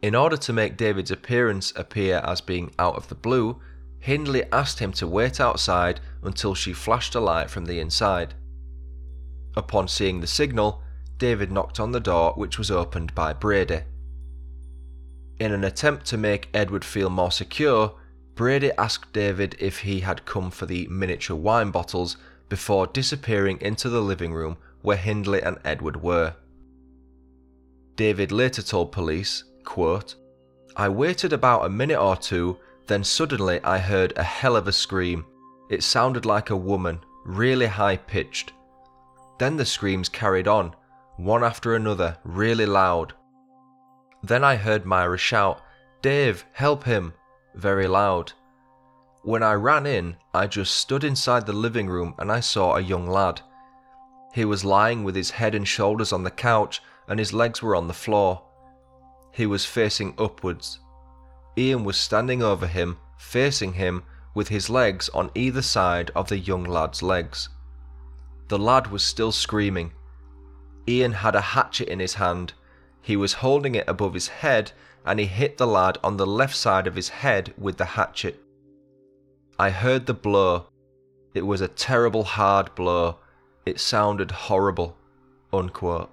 In 0.00 0.14
order 0.14 0.38
to 0.38 0.52
make 0.54 0.78
David's 0.78 1.10
appearance 1.10 1.70
appear 1.76 2.22
as 2.24 2.40
being 2.40 2.72
out 2.78 2.96
of 2.96 3.08
the 3.08 3.14
blue, 3.14 3.60
Hindley 3.98 4.44
asked 4.50 4.78
him 4.78 4.92
to 4.94 5.06
wait 5.06 5.40
outside 5.40 6.00
until 6.22 6.54
she 6.54 6.72
flashed 6.72 7.14
a 7.14 7.20
light 7.20 7.50
from 7.50 7.66
the 7.66 7.80
inside. 7.80 8.32
Upon 9.54 9.88
seeing 9.88 10.20
the 10.20 10.26
signal, 10.26 10.82
David 11.18 11.52
knocked 11.52 11.78
on 11.78 11.92
the 11.92 12.00
door, 12.00 12.32
which 12.36 12.56
was 12.56 12.70
opened 12.70 13.14
by 13.14 13.34
Brady. 13.34 13.80
In 15.38 15.52
an 15.52 15.64
attempt 15.64 16.06
to 16.06 16.16
make 16.16 16.48
Edward 16.54 16.84
feel 16.84 17.10
more 17.10 17.30
secure, 17.30 17.94
Brady 18.34 18.72
asked 18.78 19.12
David 19.12 19.54
if 19.58 19.80
he 19.80 20.00
had 20.00 20.24
come 20.24 20.50
for 20.50 20.64
the 20.64 20.88
miniature 20.88 21.36
wine 21.36 21.70
bottles 21.70 22.16
before 22.48 22.86
disappearing 22.86 23.58
into 23.60 23.88
the 23.88 24.00
living 24.00 24.32
room 24.32 24.56
where 24.82 24.96
Hindley 24.96 25.42
and 25.42 25.58
Edward 25.64 26.02
were. 26.02 26.34
David 27.96 28.32
later 28.32 28.62
told 28.62 28.92
police, 28.92 29.44
quote, 29.64 30.14
I 30.76 30.88
waited 30.88 31.32
about 31.32 31.64
a 31.64 31.70
minute 31.70 32.00
or 32.00 32.16
two, 32.16 32.58
then 32.86 33.04
suddenly 33.04 33.60
I 33.62 33.78
heard 33.78 34.12
a 34.16 34.22
hell 34.22 34.56
of 34.56 34.68
a 34.68 34.72
scream. 34.72 35.24
It 35.70 35.82
sounded 35.82 36.26
like 36.26 36.50
a 36.50 36.56
woman, 36.56 37.00
really 37.24 37.66
high 37.66 37.96
pitched. 37.96 38.52
Then 39.38 39.56
the 39.56 39.64
screams 39.64 40.08
carried 40.08 40.48
on, 40.48 40.74
one 41.16 41.44
after 41.44 41.74
another, 41.74 42.18
really 42.24 42.66
loud. 42.66 43.14
Then 44.22 44.42
I 44.42 44.56
heard 44.56 44.84
Myra 44.84 45.18
shout, 45.18 45.60
Dave, 46.02 46.44
help 46.52 46.84
him, 46.84 47.14
very 47.54 47.86
loud. 47.86 48.32
When 49.24 49.42
I 49.42 49.54
ran 49.54 49.86
in, 49.86 50.16
I 50.34 50.46
just 50.46 50.74
stood 50.74 51.02
inside 51.02 51.46
the 51.46 51.54
living 51.54 51.88
room 51.88 52.14
and 52.18 52.30
I 52.30 52.40
saw 52.40 52.76
a 52.76 52.80
young 52.82 53.06
lad. 53.06 53.40
He 54.34 54.44
was 54.44 54.66
lying 54.66 55.02
with 55.02 55.16
his 55.16 55.30
head 55.30 55.54
and 55.54 55.66
shoulders 55.66 56.12
on 56.12 56.24
the 56.24 56.30
couch 56.30 56.82
and 57.08 57.18
his 57.18 57.32
legs 57.32 57.62
were 57.62 57.74
on 57.74 57.88
the 57.88 57.94
floor. 57.94 58.42
He 59.32 59.46
was 59.46 59.64
facing 59.64 60.14
upwards. 60.18 60.78
Ian 61.56 61.84
was 61.84 61.96
standing 61.96 62.42
over 62.42 62.66
him, 62.66 62.98
facing 63.16 63.72
him, 63.72 64.02
with 64.34 64.48
his 64.48 64.68
legs 64.68 65.08
on 65.14 65.30
either 65.34 65.62
side 65.62 66.10
of 66.14 66.28
the 66.28 66.38
young 66.38 66.64
lad's 66.64 67.02
legs. 67.02 67.48
The 68.48 68.58
lad 68.58 68.88
was 68.88 69.02
still 69.02 69.32
screaming. 69.32 69.92
Ian 70.86 71.12
had 71.12 71.34
a 71.34 71.40
hatchet 71.40 71.88
in 71.88 71.98
his 71.98 72.14
hand. 72.14 72.52
He 73.00 73.16
was 73.16 73.40
holding 73.40 73.74
it 73.74 73.88
above 73.88 74.12
his 74.12 74.28
head 74.28 74.72
and 75.06 75.18
he 75.18 75.24
hit 75.24 75.56
the 75.56 75.66
lad 75.66 75.96
on 76.04 76.18
the 76.18 76.26
left 76.26 76.54
side 76.54 76.86
of 76.86 76.96
his 76.96 77.08
head 77.08 77.54
with 77.56 77.78
the 77.78 77.86
hatchet. 77.86 78.43
I 79.58 79.70
heard 79.70 80.06
the 80.06 80.14
blow. 80.14 80.66
It 81.32 81.46
was 81.46 81.60
a 81.60 81.68
terrible 81.68 82.24
hard 82.24 82.74
blow. 82.74 83.18
It 83.64 83.80
sounded 83.80 84.30
horrible. 84.30 84.96
Unquote. 85.52 86.10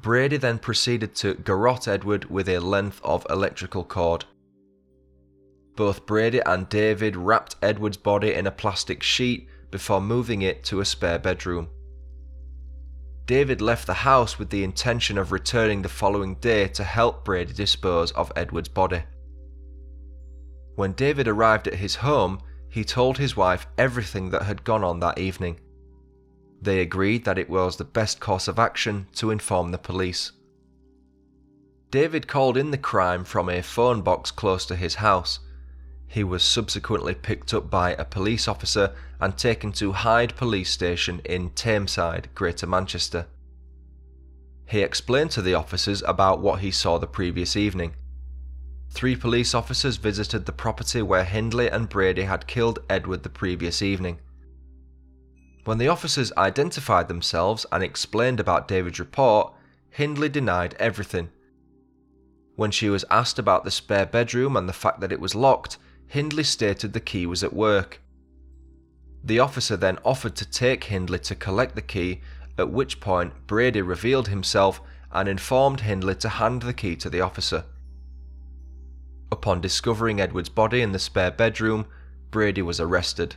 Brady 0.00 0.36
then 0.36 0.58
proceeded 0.58 1.14
to 1.16 1.34
garrote 1.34 1.86
Edward 1.86 2.24
with 2.24 2.48
a 2.48 2.58
length 2.58 3.00
of 3.04 3.24
electrical 3.30 3.84
cord. 3.84 4.24
Both 5.76 6.06
Brady 6.06 6.40
and 6.44 6.68
David 6.68 7.16
wrapped 7.16 7.54
Edward's 7.62 7.96
body 7.96 8.34
in 8.34 8.46
a 8.46 8.50
plastic 8.50 9.02
sheet 9.02 9.48
before 9.70 10.00
moving 10.00 10.42
it 10.42 10.64
to 10.64 10.80
a 10.80 10.84
spare 10.84 11.20
bedroom. 11.20 11.68
David 13.26 13.60
left 13.60 13.86
the 13.86 13.94
house 13.94 14.38
with 14.38 14.50
the 14.50 14.64
intention 14.64 15.16
of 15.16 15.30
returning 15.30 15.82
the 15.82 15.88
following 15.88 16.34
day 16.34 16.66
to 16.68 16.82
help 16.82 17.24
Brady 17.24 17.52
dispose 17.52 18.10
of 18.12 18.32
Edward's 18.34 18.68
body. 18.68 19.04
When 20.82 20.94
David 20.94 21.28
arrived 21.28 21.68
at 21.68 21.76
his 21.76 21.94
home, 21.94 22.40
he 22.68 22.82
told 22.82 23.16
his 23.16 23.36
wife 23.36 23.68
everything 23.78 24.30
that 24.30 24.42
had 24.42 24.64
gone 24.64 24.82
on 24.82 24.98
that 24.98 25.16
evening. 25.16 25.60
They 26.60 26.80
agreed 26.80 27.24
that 27.24 27.38
it 27.38 27.48
was 27.48 27.76
the 27.76 27.84
best 27.84 28.18
course 28.18 28.48
of 28.48 28.58
action 28.58 29.06
to 29.14 29.30
inform 29.30 29.70
the 29.70 29.78
police. 29.78 30.32
David 31.92 32.26
called 32.26 32.56
in 32.56 32.72
the 32.72 32.78
crime 32.78 33.22
from 33.22 33.48
a 33.48 33.62
phone 33.62 34.02
box 34.02 34.32
close 34.32 34.66
to 34.66 34.74
his 34.74 34.96
house. 34.96 35.38
He 36.08 36.24
was 36.24 36.42
subsequently 36.42 37.14
picked 37.14 37.54
up 37.54 37.70
by 37.70 37.92
a 37.92 38.04
police 38.04 38.48
officer 38.48 38.92
and 39.20 39.38
taken 39.38 39.70
to 39.74 39.92
Hyde 39.92 40.34
Police 40.34 40.72
Station 40.72 41.20
in 41.24 41.50
Tameside, 41.50 42.34
Greater 42.34 42.66
Manchester. 42.66 43.26
He 44.66 44.80
explained 44.80 45.30
to 45.30 45.42
the 45.42 45.54
officers 45.54 46.02
about 46.04 46.40
what 46.40 46.58
he 46.58 46.72
saw 46.72 46.98
the 46.98 47.06
previous 47.06 47.54
evening. 47.54 47.94
Three 48.94 49.16
police 49.16 49.54
officers 49.54 49.96
visited 49.96 50.44
the 50.44 50.52
property 50.52 51.00
where 51.00 51.24
Hindley 51.24 51.68
and 51.68 51.88
Brady 51.88 52.24
had 52.24 52.46
killed 52.46 52.78
Edward 52.90 53.22
the 53.22 53.30
previous 53.30 53.80
evening. 53.80 54.18
When 55.64 55.78
the 55.78 55.88
officers 55.88 56.30
identified 56.36 57.08
themselves 57.08 57.64
and 57.72 57.82
explained 57.82 58.38
about 58.38 58.68
David's 58.68 59.00
report, 59.00 59.54
Hindley 59.90 60.28
denied 60.28 60.76
everything. 60.78 61.30
When 62.54 62.70
she 62.70 62.90
was 62.90 63.04
asked 63.10 63.38
about 63.38 63.64
the 63.64 63.70
spare 63.70 64.04
bedroom 64.04 64.56
and 64.56 64.68
the 64.68 64.74
fact 64.74 65.00
that 65.00 65.10
it 65.10 65.20
was 65.20 65.34
locked, 65.34 65.78
Hindley 66.06 66.44
stated 66.44 66.92
the 66.92 67.00
key 67.00 67.24
was 67.24 67.42
at 67.42 67.54
work. 67.54 68.02
The 69.24 69.38
officer 69.38 69.76
then 69.76 69.98
offered 70.04 70.36
to 70.36 70.48
take 70.48 70.84
Hindley 70.84 71.20
to 71.20 71.34
collect 71.34 71.76
the 71.76 71.82
key, 71.82 72.20
at 72.58 72.70
which 72.70 73.00
point 73.00 73.46
Brady 73.46 73.80
revealed 73.80 74.28
himself 74.28 74.82
and 75.10 75.28
informed 75.28 75.80
Hindley 75.80 76.16
to 76.16 76.28
hand 76.28 76.60
the 76.60 76.74
key 76.74 76.94
to 76.96 77.08
the 77.08 77.22
officer. 77.22 77.64
Upon 79.32 79.62
discovering 79.62 80.20
Edward's 80.20 80.50
body 80.50 80.82
in 80.82 80.92
the 80.92 80.98
spare 80.98 81.30
bedroom, 81.30 81.86
Brady 82.30 82.60
was 82.60 82.78
arrested. 82.78 83.36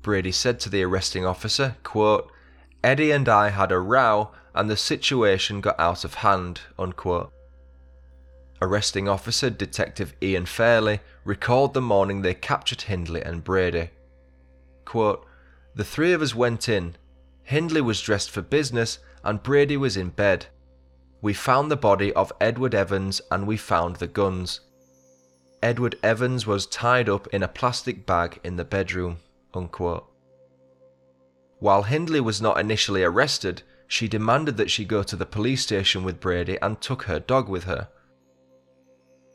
Brady 0.00 0.32
said 0.32 0.58
to 0.60 0.70
the 0.70 0.82
arresting 0.82 1.26
officer, 1.26 1.76
quote, 1.82 2.32
Eddie 2.82 3.10
and 3.10 3.28
I 3.28 3.50
had 3.50 3.70
a 3.70 3.78
row 3.78 4.30
and 4.54 4.70
the 4.70 4.76
situation 4.76 5.60
got 5.60 5.78
out 5.78 6.02
of 6.02 6.14
hand. 6.14 6.62
Unquote. 6.78 7.30
Arresting 8.62 9.06
officer 9.06 9.50
Detective 9.50 10.14
Ian 10.22 10.46
Fairley 10.46 11.00
recalled 11.24 11.74
the 11.74 11.82
morning 11.82 12.22
they 12.22 12.32
captured 12.32 12.82
Hindley 12.82 13.20
and 13.20 13.44
Brady. 13.44 13.90
Quote, 14.86 15.26
the 15.74 15.84
three 15.84 16.14
of 16.14 16.22
us 16.22 16.34
went 16.34 16.70
in. 16.70 16.96
Hindley 17.42 17.82
was 17.82 18.00
dressed 18.00 18.30
for 18.30 18.40
business 18.40 18.98
and 19.22 19.42
Brady 19.42 19.76
was 19.76 19.98
in 19.98 20.08
bed. 20.08 20.46
We 21.20 21.34
found 21.34 21.70
the 21.70 21.76
body 21.76 22.12
of 22.12 22.32
Edward 22.40 22.74
Evans 22.74 23.20
and 23.30 23.46
we 23.46 23.56
found 23.56 23.96
the 23.96 24.06
guns. 24.06 24.60
Edward 25.62 25.96
Evans 26.02 26.46
was 26.46 26.66
tied 26.66 27.08
up 27.08 27.26
in 27.28 27.42
a 27.42 27.48
plastic 27.48 28.06
bag 28.06 28.38
in 28.44 28.56
the 28.56 28.64
bedroom. 28.64 29.18
Unquote. 29.52 30.06
While 31.58 31.82
Hindley 31.82 32.20
was 32.20 32.40
not 32.40 32.60
initially 32.60 33.02
arrested, 33.02 33.62
she 33.88 34.06
demanded 34.06 34.56
that 34.58 34.70
she 34.70 34.84
go 34.84 35.02
to 35.02 35.16
the 35.16 35.26
police 35.26 35.62
station 35.62 36.04
with 36.04 36.20
Brady 36.20 36.56
and 36.62 36.80
took 36.80 37.04
her 37.04 37.18
dog 37.18 37.48
with 37.48 37.64
her. 37.64 37.88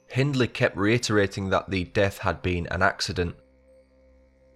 Hindley 0.07 0.47
kept 0.47 0.77
reiterating 0.77 1.49
that 1.49 1.69
the 1.69 1.83
death 1.85 2.19
had 2.19 2.41
been 2.41 2.67
an 2.67 2.81
accident. 2.81 3.35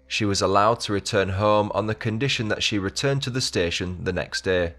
She 0.07 0.23
was 0.23 0.41
allowed 0.41 0.79
to 0.81 0.93
return 0.93 1.29
home 1.29 1.71
on 1.73 1.87
the 1.87 1.95
condition 1.95 2.47
that 2.47 2.63
she 2.63 2.79
returned 2.79 3.23
to 3.23 3.29
the 3.29 3.41
station 3.41 4.03
the 4.05 4.13
next 4.13 4.43
day. 4.43 4.75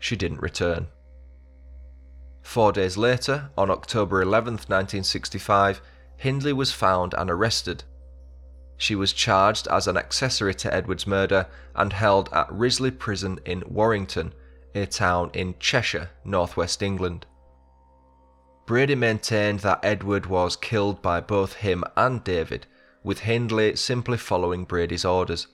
She 0.00 0.16
didn't 0.16 0.42
return. 0.42 0.88
Four 2.44 2.72
days 2.72 2.96
later, 2.96 3.50
on 3.58 3.70
October 3.70 4.22
11, 4.22 4.52
1965, 4.52 5.80
Hindley 6.18 6.52
was 6.52 6.70
found 6.70 7.14
and 7.14 7.28
arrested. 7.28 7.82
She 8.76 8.94
was 8.94 9.12
charged 9.12 9.66
as 9.68 9.88
an 9.88 9.96
accessory 9.96 10.54
to 10.56 10.72
Edward's 10.72 11.06
murder 11.06 11.46
and 11.74 11.92
held 11.92 12.28
at 12.32 12.52
Risley 12.52 12.90
Prison 12.92 13.40
in 13.44 13.64
Warrington, 13.66 14.34
a 14.74 14.86
town 14.86 15.30
in 15.32 15.56
Cheshire, 15.58 16.10
northwest 16.24 16.82
England. 16.82 17.26
Brady 18.66 18.94
maintained 18.94 19.60
that 19.60 19.80
Edward 19.82 20.26
was 20.26 20.54
killed 20.54 21.02
by 21.02 21.20
both 21.20 21.54
him 21.54 21.82
and 21.96 22.22
David, 22.22 22.66
with 23.02 23.20
Hindley 23.20 23.74
simply 23.74 24.18
following 24.18 24.64
Brady's 24.64 25.04
orders. 25.04 25.48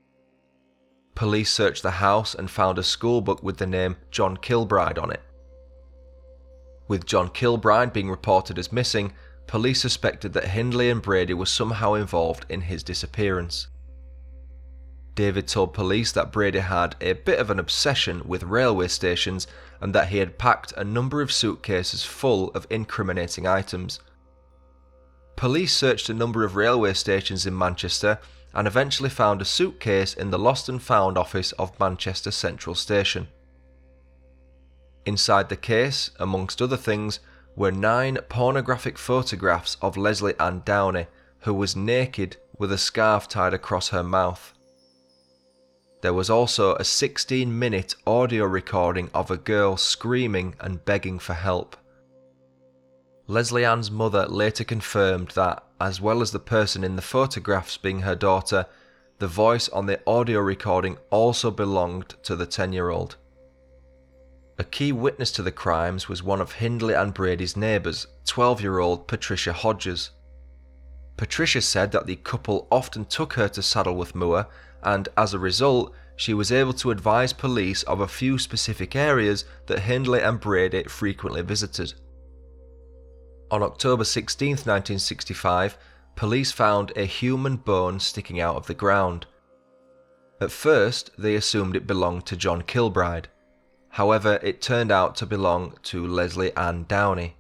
Police 1.15 1.53
searched 1.53 1.83
the 1.83 1.93
house 1.93 2.35
and 2.35 2.51
found 2.51 2.79
a 2.79 2.83
schoolbook 2.83 3.43
with 3.43 3.59
the 3.59 3.67
name 3.67 3.97
John 4.11 4.37
Kilbride 4.37 4.99
on 4.99 5.13
it. 5.13 5.23
With 6.91 7.07
John 7.07 7.29
Kilbride 7.29 7.93
being 7.93 8.11
reported 8.11 8.59
as 8.59 8.73
missing, 8.73 9.13
police 9.47 9.81
suspected 9.81 10.33
that 10.33 10.49
Hindley 10.49 10.91
and 10.91 11.01
Brady 11.01 11.35
were 11.35 11.47
somehow 11.47 11.95
involved 11.95 12.47
in 12.49 12.63
his 12.63 12.83
disappearance. 12.83 13.69
David 15.15 15.47
told 15.47 15.73
police 15.73 16.11
that 16.11 16.33
Brady 16.33 16.59
had 16.59 16.97
a 17.01 17.13
bit 17.13 17.39
of 17.39 17.49
an 17.49 17.61
obsession 17.61 18.23
with 18.27 18.43
railway 18.43 18.89
stations 18.89 19.47
and 19.81 19.95
that 19.95 20.09
he 20.09 20.19
had 20.19 20.37
packed 20.37 20.73
a 20.73 20.83
number 20.83 21.23
of 21.23 21.31
suitcases 21.31 22.05
full 22.05 22.49
of 22.57 22.67
incriminating 22.71 23.47
items. 23.47 24.01
Police 25.37 25.73
searched 25.73 26.09
a 26.09 26.13
number 26.13 26.43
of 26.43 26.57
railway 26.57 26.95
stations 26.95 27.47
in 27.47 27.57
Manchester 27.57 28.19
and 28.53 28.67
eventually 28.67 29.11
found 29.11 29.41
a 29.41 29.45
suitcase 29.45 30.13
in 30.13 30.33
the 30.33 30.41
lost 30.41 30.69
and 30.69 30.83
found 30.83 31.17
office 31.17 31.53
of 31.53 31.79
Manchester 31.79 32.33
Central 32.33 32.75
Station. 32.75 33.29
Inside 35.07 35.49
the 35.49 35.57
case, 35.57 36.11
amongst 36.19 36.61
other 36.61 36.77
things, 36.77 37.21
were 37.57 37.73
nine 37.73 38.19
pornographic 38.29 38.99
photographs 38.99 39.77
of 39.83 39.97
Lesley 39.97 40.35
Ann 40.39 40.63
Downey, 40.65 41.07
who 41.41 41.55
was 41.55 41.75
naked 41.75 42.37
with 42.59 42.71
a 42.71 42.79
scarf 42.79 43.29
tied 43.29 43.55
across 43.55 43.89
her 43.89 44.03
mouth. 44.03 44.53
There 46.03 46.15
was 46.15 46.31
also 46.31 46.75
a 46.77 46.85
16 46.85 47.59
minute 47.59 47.95
audio 48.07 48.45
recording 48.45 49.11
of 49.13 49.31
a 49.31 49.37
girl 49.37 49.77
screaming 49.77 50.55
and 50.61 50.85
begging 50.85 51.19
for 51.19 51.35
help. 51.35 51.77
Lesley 53.27 53.65
Ann's 53.65 53.91
mother 53.91 54.27
later 54.27 54.65
confirmed 54.65 55.29
that, 55.31 55.63
as 55.81 56.01
well 56.01 56.21
as 56.21 56.33
the 56.33 56.39
person 56.39 56.83
in 56.83 56.97
the 56.97 57.03
photographs 57.03 57.77
being 57.77 58.01
her 58.01 58.17
daughter, 58.17 58.67
the 59.19 59.29
voice 59.29 59.69
on 59.69 59.87
the 59.87 60.01
audio 60.07 60.41
recording 60.41 60.97
also 61.11 61.51
belonged 61.51 62.15
to 62.23 62.35
the 62.35 62.47
10 62.47 62.73
year 62.73 62.91
old. 62.91 63.17
A 64.61 64.65
key 64.65 64.93
witness 64.93 65.33
to 65.33 65.43
the 65.43 65.51
crimes 65.51 66.07
was 66.07 66.23
one 66.23 66.39
of 66.39 66.53
Hindley 66.53 66.93
and 66.93 67.15
Brady's 67.15 67.57
neighbours, 67.57 68.07
12 68.27 68.61
year 68.61 68.79
old 68.79 69.09
Patricia 69.09 69.55
Hodges. 69.55 70.11
Patricia 71.17 71.63
said 71.63 71.93
that 71.93 72.05
the 72.05 72.17
couple 72.17 72.69
often 72.71 73.07
took 73.07 73.33
her 73.33 73.49
to 73.49 73.63
Saddleworth 73.63 74.15
Moor, 74.15 74.47
and 74.83 75.09
as 75.17 75.33
a 75.33 75.39
result, 75.39 75.95
she 76.15 76.35
was 76.35 76.53
able 76.53 76.75
to 76.75 76.91
advise 76.91 77.33
police 77.33 77.83
of 77.85 78.01
a 78.01 78.07
few 78.07 78.37
specific 78.37 78.95
areas 78.95 79.47
that 79.65 79.79
Hindley 79.79 80.21
and 80.21 80.39
Brady 80.39 80.85
frequently 80.85 81.41
visited. 81.41 81.95
On 83.51 83.63
October 83.63 84.05
16, 84.05 84.51
1965, 84.51 85.79
police 86.17 86.53
found 86.53 86.93
a 86.97 87.07
human 87.07 87.57
bone 87.57 87.99
sticking 87.99 88.43
out 88.43 88.57
of 88.57 88.67
the 88.67 88.75
ground. 88.75 89.25
At 90.39 90.53
first, 90.53 91.13
they 91.17 91.35
assumed 91.35 91.77
it 91.77 91.87
belonged 91.87 92.27
to 92.27 92.37
John 92.37 92.61
Kilbride. 92.61 93.29
However, 93.91 94.39
it 94.43 94.63
turned 94.63 94.93
out 94.93 95.17
to 95.17 95.27
belong 95.27 95.75
to 95.85 96.07
Lesley 96.07 96.55
Ann 96.57 96.85
Downey. 96.85 97.37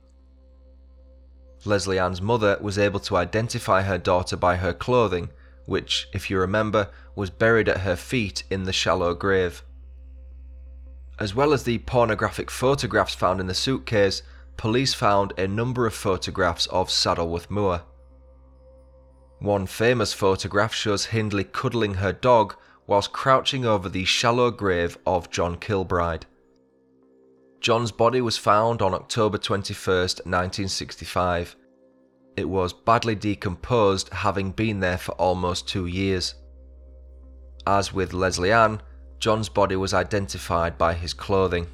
Lesley 1.64 1.98
Ann's 1.98 2.20
mother 2.20 2.58
was 2.60 2.78
able 2.78 3.00
to 3.00 3.16
identify 3.16 3.82
her 3.82 3.98
daughter 3.98 4.36
by 4.36 4.56
her 4.56 4.72
clothing, 4.72 5.30
which, 5.66 6.08
if 6.12 6.28
you 6.28 6.38
remember, 6.38 6.90
was 7.14 7.30
buried 7.30 7.68
at 7.68 7.80
her 7.80 7.96
feet 7.96 8.42
in 8.50 8.64
the 8.64 8.72
shallow 8.72 9.14
grave. 9.14 9.62
As 11.18 11.34
well 11.34 11.52
as 11.52 11.64
the 11.64 11.78
pornographic 11.78 12.50
photographs 12.50 13.14
found 13.14 13.40
in 13.40 13.46
the 13.46 13.54
suitcase, 13.54 14.22
police 14.56 14.94
found 14.94 15.32
a 15.38 15.46
number 15.46 15.86
of 15.86 15.94
photographs 15.94 16.66
of 16.66 16.90
Saddleworth 16.90 17.50
Moor. 17.50 17.82
One 19.38 19.66
famous 19.66 20.12
photograph 20.12 20.74
shows 20.74 21.06
Hindley 21.06 21.44
cuddling 21.44 21.94
her 21.94 22.12
dog 22.12 22.56
whilst 22.86 23.12
crouching 23.12 23.64
over 23.64 23.88
the 23.88 24.04
shallow 24.04 24.50
grave 24.50 24.98
of 25.06 25.30
John 25.30 25.56
Kilbride. 25.56 26.26
John's 27.60 27.92
body 27.92 28.22
was 28.22 28.38
found 28.38 28.80
on 28.80 28.94
October 28.94 29.36
21, 29.36 29.94
1965. 29.94 31.56
It 32.36 32.48
was 32.48 32.72
badly 32.72 33.14
decomposed, 33.14 34.08
having 34.14 34.52
been 34.52 34.80
there 34.80 34.96
for 34.96 35.12
almost 35.12 35.68
two 35.68 35.84
years. 35.84 36.34
As 37.66 37.92
with 37.92 38.14
Lesley 38.14 38.50
Ann, 38.50 38.80
John's 39.18 39.50
body 39.50 39.76
was 39.76 39.92
identified 39.92 40.78
by 40.78 40.94
his 40.94 41.12
clothing. 41.12 41.66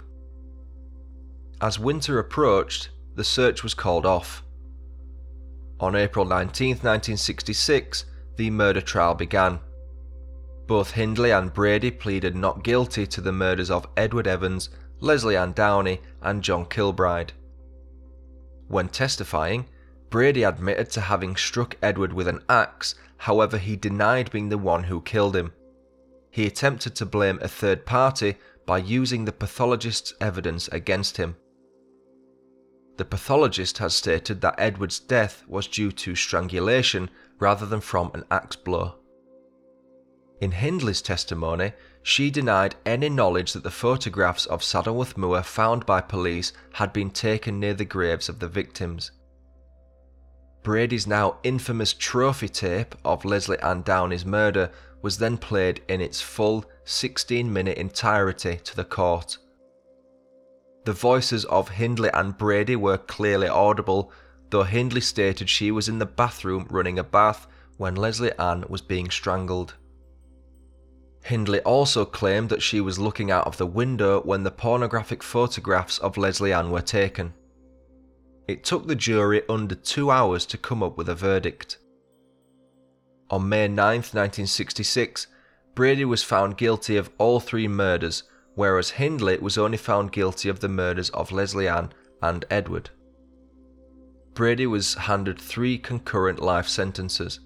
As 1.61 1.79
winter 1.79 2.19
approached, 2.19 2.91
the 3.15 3.23
search 3.23 3.63
was 3.63 3.73
called 3.73 4.05
off. 4.05 4.43
On 5.79 5.95
April 5.95 6.25
19, 6.25 6.71
1966, 6.71 8.07
the 8.37 8.51
murder 8.51 8.81
trial 8.81 9.15
began. 9.15 9.61
Both 10.67 10.91
Hindley 10.91 11.31
and 11.31 11.55
Brady 11.55 11.93
pleaded 11.93 12.35
not 12.35 12.65
guilty 12.65 13.07
to 13.07 13.21
the 13.21 13.31
murders 13.31 13.71
of 13.71 13.87
Edward 13.97 14.27
Evans 14.27 14.71
Lesley 15.01 15.37
Ann 15.37 15.53
Downey, 15.53 16.01
and 16.23 16.43
John 16.43 16.67
Kilbride. 16.67 17.33
When 18.69 18.89
testifying, 18.89 19.67
Brady 20.11 20.43
admitted 20.43 20.91
to 20.93 21.03
having 21.03 21.37
struck 21.37 21.77
Edward 21.83 22.13
with 22.13 22.29
an 22.29 22.43
axe, 22.49 22.95
however, 23.19 23.59
he 23.59 23.77
denied 23.77 24.31
being 24.31 24.49
the 24.49 24.59
one 24.59 24.85
who 24.85 25.01
killed 25.01 25.37
him. 25.37 25.53
He 26.31 26.47
attempted 26.47 26.95
to 26.97 27.07
blame 27.07 27.39
a 27.41 27.49
third 27.49 27.87
party 27.87 28.37
by 28.67 28.79
using 28.79 29.25
the 29.25 29.33
pathologist's 29.33 30.15
evidence 30.21 30.69
against 30.69 31.17
him. 31.17 31.37
The 32.97 33.05
pathologist 33.05 33.79
has 33.79 33.95
stated 33.95 34.41
that 34.41 34.59
Edward's 34.59 34.99
death 34.99 35.45
was 35.47 35.67
due 35.67 35.93
to 35.93 36.15
strangulation 36.15 37.11
rather 37.39 37.67
than 37.67 37.81
from 37.81 38.11
an 38.15 38.25
axe 38.31 38.57
blow. 38.57 38.97
In 40.41 40.53
Hindley's 40.53 41.03
testimony, 41.03 41.73
she 42.09 42.31
denied 42.31 42.77
any 42.87 43.09
knowledge 43.09 43.53
that 43.53 43.65
the 43.65 43.71
photographs 43.71 44.47
of 44.47 44.63
Saddleworth 44.63 45.17
Moor 45.17 45.43
found 45.43 45.85
by 45.87 46.01
police 46.01 46.53
had 46.75 46.93
been 46.93 47.11
taken 47.11 47.59
near 47.59 47.75
the 47.75 47.85
graves 47.85 48.29
of 48.29 48.39
the 48.39 48.47
victims. 48.47 49.11
Brady's 50.63 51.09
now 51.09 51.39
infamous 51.43 51.93
trophy 51.93 52.49
tape 52.49 52.95
of 53.05 53.25
Lesley 53.25 53.59
Ann 53.59 53.83
Downey's 53.83 54.25
murder 54.25 54.71
was 55.03 55.19
then 55.19 55.37
played 55.37 55.83
in 55.89 56.01
its 56.01 56.21
full 56.21 56.65
16 56.85 57.53
minute 57.53 57.77
entirety 57.77 58.61
to 58.63 58.77
the 58.77 58.85
court. 58.85 59.39
The 60.85 60.93
voices 60.93 61.45
of 61.47 61.71
Hindley 61.71 62.11
and 62.15 62.39
Brady 62.39 62.77
were 62.77 62.99
clearly 62.99 63.49
audible, 63.49 64.13
though 64.51 64.63
Hindley 64.63 65.01
stated 65.01 65.51
she 65.51 65.73
was 65.73 65.89
in 65.89 65.99
the 65.99 66.07
bathroom 66.07 66.69
running 66.71 67.01
a 67.01 67.05
bath 67.05 67.49
when 67.79 67.97
Lesley 67.97 68.31
Ann 68.39 68.65
was 68.69 68.81
being 68.81 69.11
strangled. 69.11 69.75
Hindley 71.27 71.59
also 71.63 72.05
claimed 72.05 72.51
that 72.51 72.63
she 72.63 72.81
was 72.81 73.01
looking 73.01 73.33
out 73.33 73.49
of 73.49 73.57
the 73.57 73.67
window 73.67 74.21
when 74.21 74.45
the 74.45 74.51
pornographic 74.53 75.25
photographs 75.25 75.99
of 75.99 76.17
Lesley 76.17 76.53
Ann 76.53 76.71
were 76.71 76.81
taken. 76.81 77.35
It 78.47 78.63
took 78.63 78.87
the 78.87 78.95
jury 78.95 79.43
under 79.49 79.75
two 79.75 80.13
hours 80.13 80.47
to 80.47 80.57
come 80.57 80.85
up 80.85 80.97
with 80.97 81.09
a 81.09 81.17
verdict. 81.17 81.79
On 83.29 83.49
May 83.49 83.67
9, 83.67 83.77
1966, 83.77 85.27
Brady 85.75 86.05
was 86.05 86.23
found 86.23 86.57
guilty 86.57 86.97
of 86.97 87.11
all 87.19 87.41
three 87.41 87.67
murders, 87.67 88.23
whereas 88.55 88.91
Hindley 88.91 89.37
was 89.39 89.59
only 89.59 89.79
found 89.79 90.13
guilty 90.13 90.49
of 90.49 90.61
the 90.61 90.69
murders 90.69 91.11
of 91.11 91.33
Lesley 91.33 91.67
Ann 91.67 91.93
and 92.23 92.45
Edward. 92.51 92.91
Brady 94.33 94.69
was 94.69 94.95
handed 94.95 95.41
three 95.41 95.77
concurrent 95.77 96.39
life 96.39 96.69
sentences. 96.69 97.41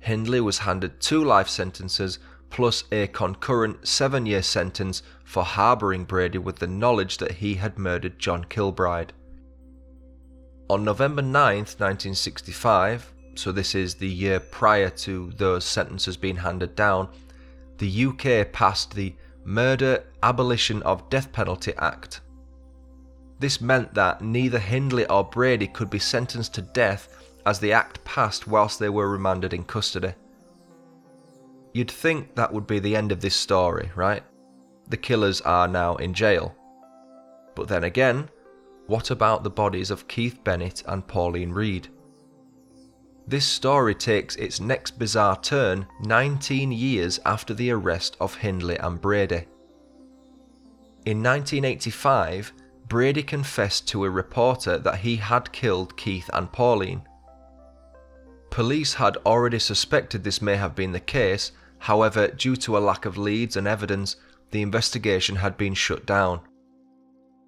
Hindley 0.00 0.40
was 0.40 0.58
handed 0.58 1.00
two 1.00 1.22
life 1.22 1.48
sentences 1.48 2.18
plus 2.56 2.84
a 2.90 3.06
concurrent 3.08 3.86
seven 3.86 4.24
year 4.24 4.42
sentence 4.42 5.02
for 5.24 5.44
harbouring 5.44 6.04
Brady 6.04 6.38
with 6.38 6.56
the 6.56 6.66
knowledge 6.66 7.18
that 7.18 7.32
he 7.32 7.56
had 7.56 7.78
murdered 7.78 8.18
John 8.18 8.44
Kilbride. 8.44 9.12
On 10.70 10.82
November 10.82 11.20
9th, 11.20 11.78
1965, 11.78 13.12
so 13.34 13.52
this 13.52 13.74
is 13.74 13.96
the 13.96 14.08
year 14.08 14.40
prior 14.40 14.88
to 14.88 15.32
those 15.36 15.66
sentences 15.66 16.16
being 16.16 16.36
handed 16.36 16.74
down, 16.74 17.10
the 17.76 18.06
UK 18.06 18.50
passed 18.52 18.94
the 18.94 19.14
Murder 19.44 20.04
Abolition 20.22 20.80
of 20.84 21.10
Death 21.10 21.30
Penalty 21.32 21.74
Act. 21.76 22.22
This 23.38 23.60
meant 23.60 23.92
that 23.92 24.22
neither 24.22 24.58
Hindley 24.58 25.04
or 25.08 25.24
Brady 25.24 25.66
could 25.66 25.90
be 25.90 25.98
sentenced 25.98 26.54
to 26.54 26.62
death 26.62 27.22
as 27.44 27.58
the 27.58 27.74
act 27.74 28.02
passed 28.06 28.46
whilst 28.46 28.78
they 28.78 28.88
were 28.88 29.10
remanded 29.10 29.52
in 29.52 29.64
custody. 29.64 30.14
You'd 31.76 31.90
think 31.90 32.36
that 32.36 32.54
would 32.54 32.66
be 32.66 32.78
the 32.78 32.96
end 32.96 33.12
of 33.12 33.20
this 33.20 33.36
story, 33.36 33.90
right? 33.94 34.22
The 34.88 34.96
killers 34.96 35.42
are 35.42 35.68
now 35.68 35.96
in 35.96 36.14
jail. 36.14 36.56
But 37.54 37.68
then 37.68 37.84
again, 37.84 38.30
what 38.86 39.10
about 39.10 39.44
the 39.44 39.50
bodies 39.50 39.90
of 39.90 40.08
Keith 40.08 40.42
Bennett 40.42 40.82
and 40.88 41.06
Pauline 41.06 41.52
Reade? 41.52 41.88
This 43.26 43.44
story 43.44 43.94
takes 43.94 44.36
its 44.36 44.58
next 44.58 44.98
bizarre 44.98 45.38
turn 45.38 45.86
19 46.00 46.72
years 46.72 47.20
after 47.26 47.52
the 47.52 47.70
arrest 47.70 48.16
of 48.20 48.36
Hindley 48.36 48.78
and 48.78 48.98
Brady. 48.98 49.44
In 51.04 51.22
1985, 51.22 52.54
Brady 52.88 53.22
confessed 53.22 53.86
to 53.88 54.06
a 54.06 54.10
reporter 54.10 54.78
that 54.78 55.00
he 55.00 55.16
had 55.16 55.52
killed 55.52 55.98
Keith 55.98 56.30
and 56.32 56.50
Pauline. 56.50 57.06
Police 58.48 58.94
had 58.94 59.18
already 59.26 59.58
suspected 59.58 60.24
this 60.24 60.40
may 60.40 60.56
have 60.56 60.74
been 60.74 60.92
the 60.92 61.00
case, 61.00 61.52
however, 61.86 62.26
due 62.26 62.56
to 62.56 62.76
a 62.76 62.80
lack 62.80 63.04
of 63.04 63.16
leads 63.16 63.56
and 63.56 63.68
evidence, 63.68 64.16
the 64.50 64.60
investigation 64.60 65.36
had 65.36 65.56
been 65.56 65.72
shut 65.72 66.04
down. 66.04 66.40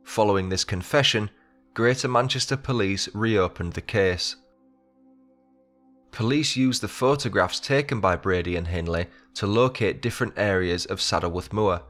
Following 0.05 0.49
this 0.49 0.63
confession, 0.63 1.29
Greater 1.75 2.07
Manchester 2.07 2.57
Police 2.57 3.09
reopened 3.15 3.73
the 3.73 3.81
case. 3.81 4.37
Police 6.13 6.55
used 6.55 6.83
the 6.83 6.87
photographs 6.87 7.59
taken 7.59 8.01
by 8.01 8.15
Brady 8.15 8.55
and 8.55 8.69
Hindley 8.69 9.07
to 9.35 9.49
locate 9.49 10.01
different 10.01 10.35
areas 10.37 10.87
of 10.87 11.01
Saddleworth 11.01 11.53
Moor. 11.53 11.83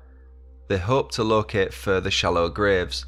They 0.68 0.78
hoped 0.78 1.14
to 1.16 1.24
locate 1.24 1.74
further 1.74 2.10
shallow 2.10 2.48
graves. 2.48 3.04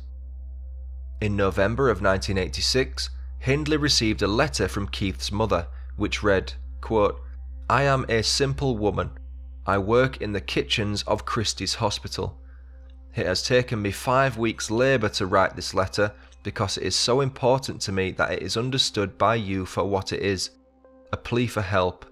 In 1.22 1.34
November 1.34 1.88
of 1.88 2.02
1986, 2.02 3.08
Hindley 3.38 3.78
received 3.78 4.20
a 4.20 4.26
letter 4.26 4.68
from 4.68 4.88
Keith's 4.88 5.32
mother, 5.32 5.66
which 5.96 6.22
read, 6.22 6.52
quote, 6.82 7.22
I 7.70 7.84
am 7.84 8.04
a 8.10 8.22
simple 8.22 8.76
woman. 8.76 9.12
I 9.70 9.78
work 9.78 10.20
in 10.20 10.32
the 10.32 10.40
kitchens 10.40 11.04
of 11.04 11.24
Christie's 11.24 11.74
Hospital. 11.74 12.36
It 13.14 13.24
has 13.24 13.44
taken 13.44 13.80
me 13.80 13.92
five 13.92 14.36
weeks' 14.36 14.68
labour 14.68 15.08
to 15.10 15.26
write 15.28 15.54
this 15.54 15.74
letter 15.74 16.12
because 16.42 16.76
it 16.76 16.82
is 16.82 16.96
so 16.96 17.20
important 17.20 17.80
to 17.82 17.92
me 17.92 18.10
that 18.10 18.32
it 18.32 18.42
is 18.42 18.56
understood 18.56 19.16
by 19.16 19.36
you 19.36 19.64
for 19.64 19.84
what 19.84 20.12
it 20.12 20.22
is 20.22 20.50
a 21.12 21.16
plea 21.16 21.46
for 21.46 21.60
help. 21.62 22.04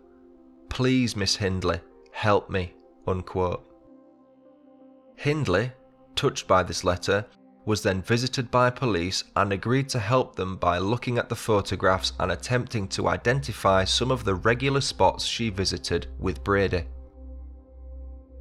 Please, 0.68 1.16
Miss 1.16 1.34
Hindley, 1.34 1.80
help 2.12 2.48
me. 2.48 2.74
Unquote. 3.08 3.64
Hindley, 5.16 5.72
touched 6.14 6.46
by 6.46 6.62
this 6.62 6.84
letter, 6.84 7.26
was 7.64 7.82
then 7.82 8.02
visited 8.02 8.52
by 8.52 8.70
police 8.70 9.24
and 9.34 9.52
agreed 9.52 9.88
to 9.88 9.98
help 9.98 10.36
them 10.36 10.54
by 10.58 10.78
looking 10.78 11.18
at 11.18 11.28
the 11.28 11.34
photographs 11.34 12.12
and 12.20 12.30
attempting 12.30 12.86
to 12.86 13.08
identify 13.08 13.82
some 13.82 14.12
of 14.12 14.24
the 14.24 14.36
regular 14.36 14.80
spots 14.80 15.24
she 15.24 15.50
visited 15.50 16.06
with 16.20 16.44
Brady. 16.44 16.84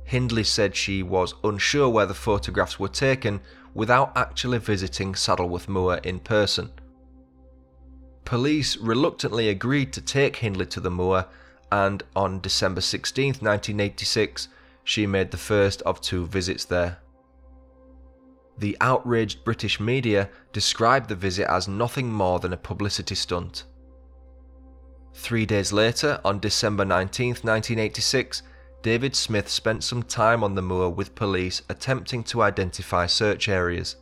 Hindley 0.07 0.45
said 0.45 0.73
she 0.73 1.03
was 1.03 1.35
unsure 1.43 1.89
where 1.89 2.05
the 2.05 2.13
photographs 2.13 2.79
were 2.79 2.87
taken 2.87 3.41
without 3.73 4.13
actually 4.15 4.57
visiting 4.57 5.13
Saddleworth 5.13 5.67
Moor 5.67 5.95
in 5.95 6.19
person. 6.19 6.71
Police 8.23 8.77
reluctantly 8.77 9.49
agreed 9.49 9.91
to 9.93 10.01
take 10.01 10.37
Hindley 10.37 10.65
to 10.67 10.79
the 10.79 10.89
moor, 10.89 11.25
and 11.73 12.03
on 12.15 12.39
December 12.39 12.79
16, 12.79 13.27
1986, 13.41 14.47
she 14.85 15.05
made 15.05 15.31
the 15.31 15.37
first 15.37 15.81
of 15.81 15.99
two 15.99 16.25
visits 16.25 16.63
there. 16.63 16.99
The 18.57 18.77
outraged 18.79 19.43
British 19.43 19.77
media 19.77 20.29
described 20.53 21.09
the 21.09 21.15
visit 21.15 21.51
as 21.51 21.67
nothing 21.67 22.09
more 22.09 22.39
than 22.39 22.53
a 22.53 22.57
publicity 22.57 23.15
stunt. 23.15 23.65
Three 25.13 25.45
days 25.45 25.73
later, 25.73 26.21
on 26.23 26.39
December 26.39 26.85
19, 26.85 27.29
1986, 27.29 28.43
David 28.81 29.15
Smith 29.15 29.49
spent 29.49 29.83
some 29.83 30.03
time 30.03 30.43
on 30.43 30.55
the 30.55 30.61
moor 30.61 30.89
with 30.89 31.15
police 31.15 31.61
attempting 31.69 32.23
to 32.25 32.41
identify 32.41 33.05
search 33.05 33.49
areas. 33.49 33.97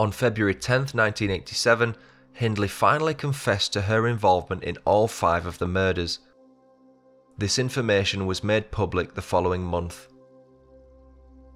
On 0.00 0.12
February 0.12 0.54
10, 0.54 0.80
1987, 0.80 1.96
Hindley 2.32 2.68
finally 2.68 3.14
confessed 3.14 3.72
to 3.72 3.82
her 3.82 4.06
involvement 4.06 4.62
in 4.62 4.76
all 4.84 5.08
five 5.08 5.44
of 5.44 5.58
the 5.58 5.66
murders. 5.66 6.20
This 7.36 7.58
information 7.58 8.26
was 8.26 8.44
made 8.44 8.70
public 8.70 9.14
the 9.14 9.22
following 9.22 9.64
month. 9.64 10.06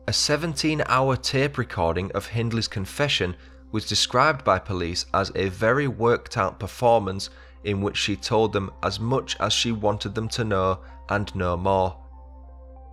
A 0.08 0.12
17 0.12 0.82
hour 0.86 1.16
tape 1.16 1.56
recording 1.56 2.10
of 2.12 2.26
Hindley's 2.26 2.66
confession 2.66 3.36
was 3.70 3.86
described 3.88 4.44
by 4.44 4.58
police 4.58 5.06
as 5.14 5.30
a 5.36 5.48
very 5.48 5.86
worked 5.86 6.36
out 6.36 6.58
performance 6.58 7.30
in 7.62 7.80
which 7.80 7.96
she 7.96 8.16
told 8.16 8.52
them 8.52 8.72
as 8.82 8.98
much 8.98 9.36
as 9.38 9.52
she 9.52 9.70
wanted 9.70 10.16
them 10.16 10.28
to 10.30 10.42
know 10.42 10.80
and 11.08 11.34
no 11.34 11.56
more. 11.56 11.96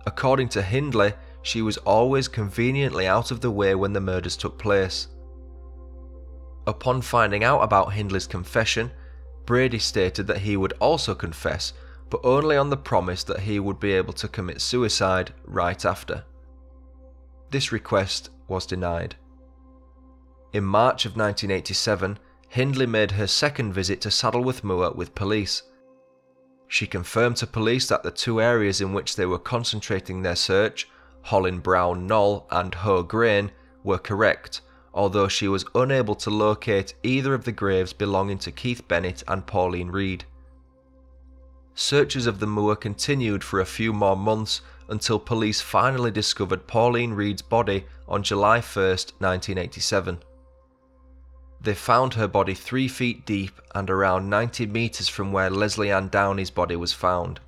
According 0.06 0.48
to 0.50 0.62
Hindley, 0.62 1.12
she 1.42 1.62
was 1.62 1.76
always 1.78 2.28
conveniently 2.28 3.06
out 3.06 3.30
of 3.30 3.40
the 3.40 3.50
way 3.50 3.74
when 3.74 3.92
the 3.92 4.00
murders 4.00 4.36
took 4.36 4.58
place. 4.58 5.08
Upon 6.66 7.02
finding 7.02 7.42
out 7.42 7.62
about 7.62 7.94
Hindley's 7.94 8.26
confession, 8.26 8.90
Brady 9.46 9.78
stated 9.78 10.26
that 10.26 10.38
he 10.38 10.56
would 10.56 10.74
also 10.80 11.14
confess, 11.14 11.72
but 12.10 12.20
only 12.24 12.56
on 12.56 12.70
the 12.70 12.76
promise 12.76 13.24
that 13.24 13.40
he 13.40 13.58
would 13.58 13.80
be 13.80 13.92
able 13.92 14.12
to 14.14 14.28
commit 14.28 14.60
suicide 14.60 15.32
right 15.44 15.84
after. 15.84 16.24
This 17.50 17.72
request 17.72 18.30
was 18.48 18.66
denied. 18.66 19.16
In 20.52 20.64
March 20.64 21.06
of 21.06 21.16
1987, 21.16 22.18
Hindley 22.48 22.86
made 22.86 23.12
her 23.12 23.26
second 23.26 23.72
visit 23.72 24.00
to 24.02 24.10
Saddleworth 24.10 24.64
Moor 24.64 24.90
with 24.90 25.14
police. 25.14 25.62
She 26.72 26.86
confirmed 26.86 27.36
to 27.38 27.48
police 27.48 27.88
that 27.88 28.04
the 28.04 28.12
two 28.12 28.40
areas 28.40 28.80
in 28.80 28.92
which 28.92 29.16
they 29.16 29.26
were 29.26 29.40
concentrating 29.40 30.22
their 30.22 30.36
search, 30.36 30.88
Hollin 31.22 31.58
Brown 31.58 32.06
Knoll 32.06 32.46
and 32.48 32.72
Hoe 32.72 33.02
Grain, 33.02 33.50
were 33.82 33.98
correct, 33.98 34.60
although 34.94 35.26
she 35.26 35.48
was 35.48 35.64
unable 35.74 36.14
to 36.14 36.30
locate 36.30 36.94
either 37.02 37.34
of 37.34 37.42
the 37.42 37.50
graves 37.50 37.92
belonging 37.92 38.38
to 38.38 38.52
Keith 38.52 38.86
Bennett 38.86 39.24
and 39.26 39.48
Pauline 39.48 39.90
Reade. 39.90 40.26
Searches 41.74 42.28
of 42.28 42.38
the 42.38 42.46
moor 42.46 42.76
continued 42.76 43.42
for 43.42 43.58
a 43.58 43.66
few 43.66 43.92
more 43.92 44.16
months 44.16 44.60
until 44.88 45.18
police 45.18 45.60
finally 45.60 46.12
discovered 46.12 46.68
Pauline 46.68 47.14
Reade's 47.14 47.42
body 47.42 47.84
on 48.06 48.22
July 48.22 48.60
1, 48.60 48.84
1987. 49.18 50.20
They 51.60 51.74
found 51.74 52.14
her 52.14 52.26
body 52.26 52.54
three 52.54 52.88
feet 52.88 53.26
deep 53.26 53.60
and 53.74 53.90
around 53.90 54.30
90 54.30 54.66
metres 54.66 55.08
from 55.08 55.30
where 55.30 55.50
Lesley 55.50 55.90
Ann 55.92 56.08
Downey's 56.08 56.50
body 56.50 56.76
was 56.76 56.92
found. 56.92 57.40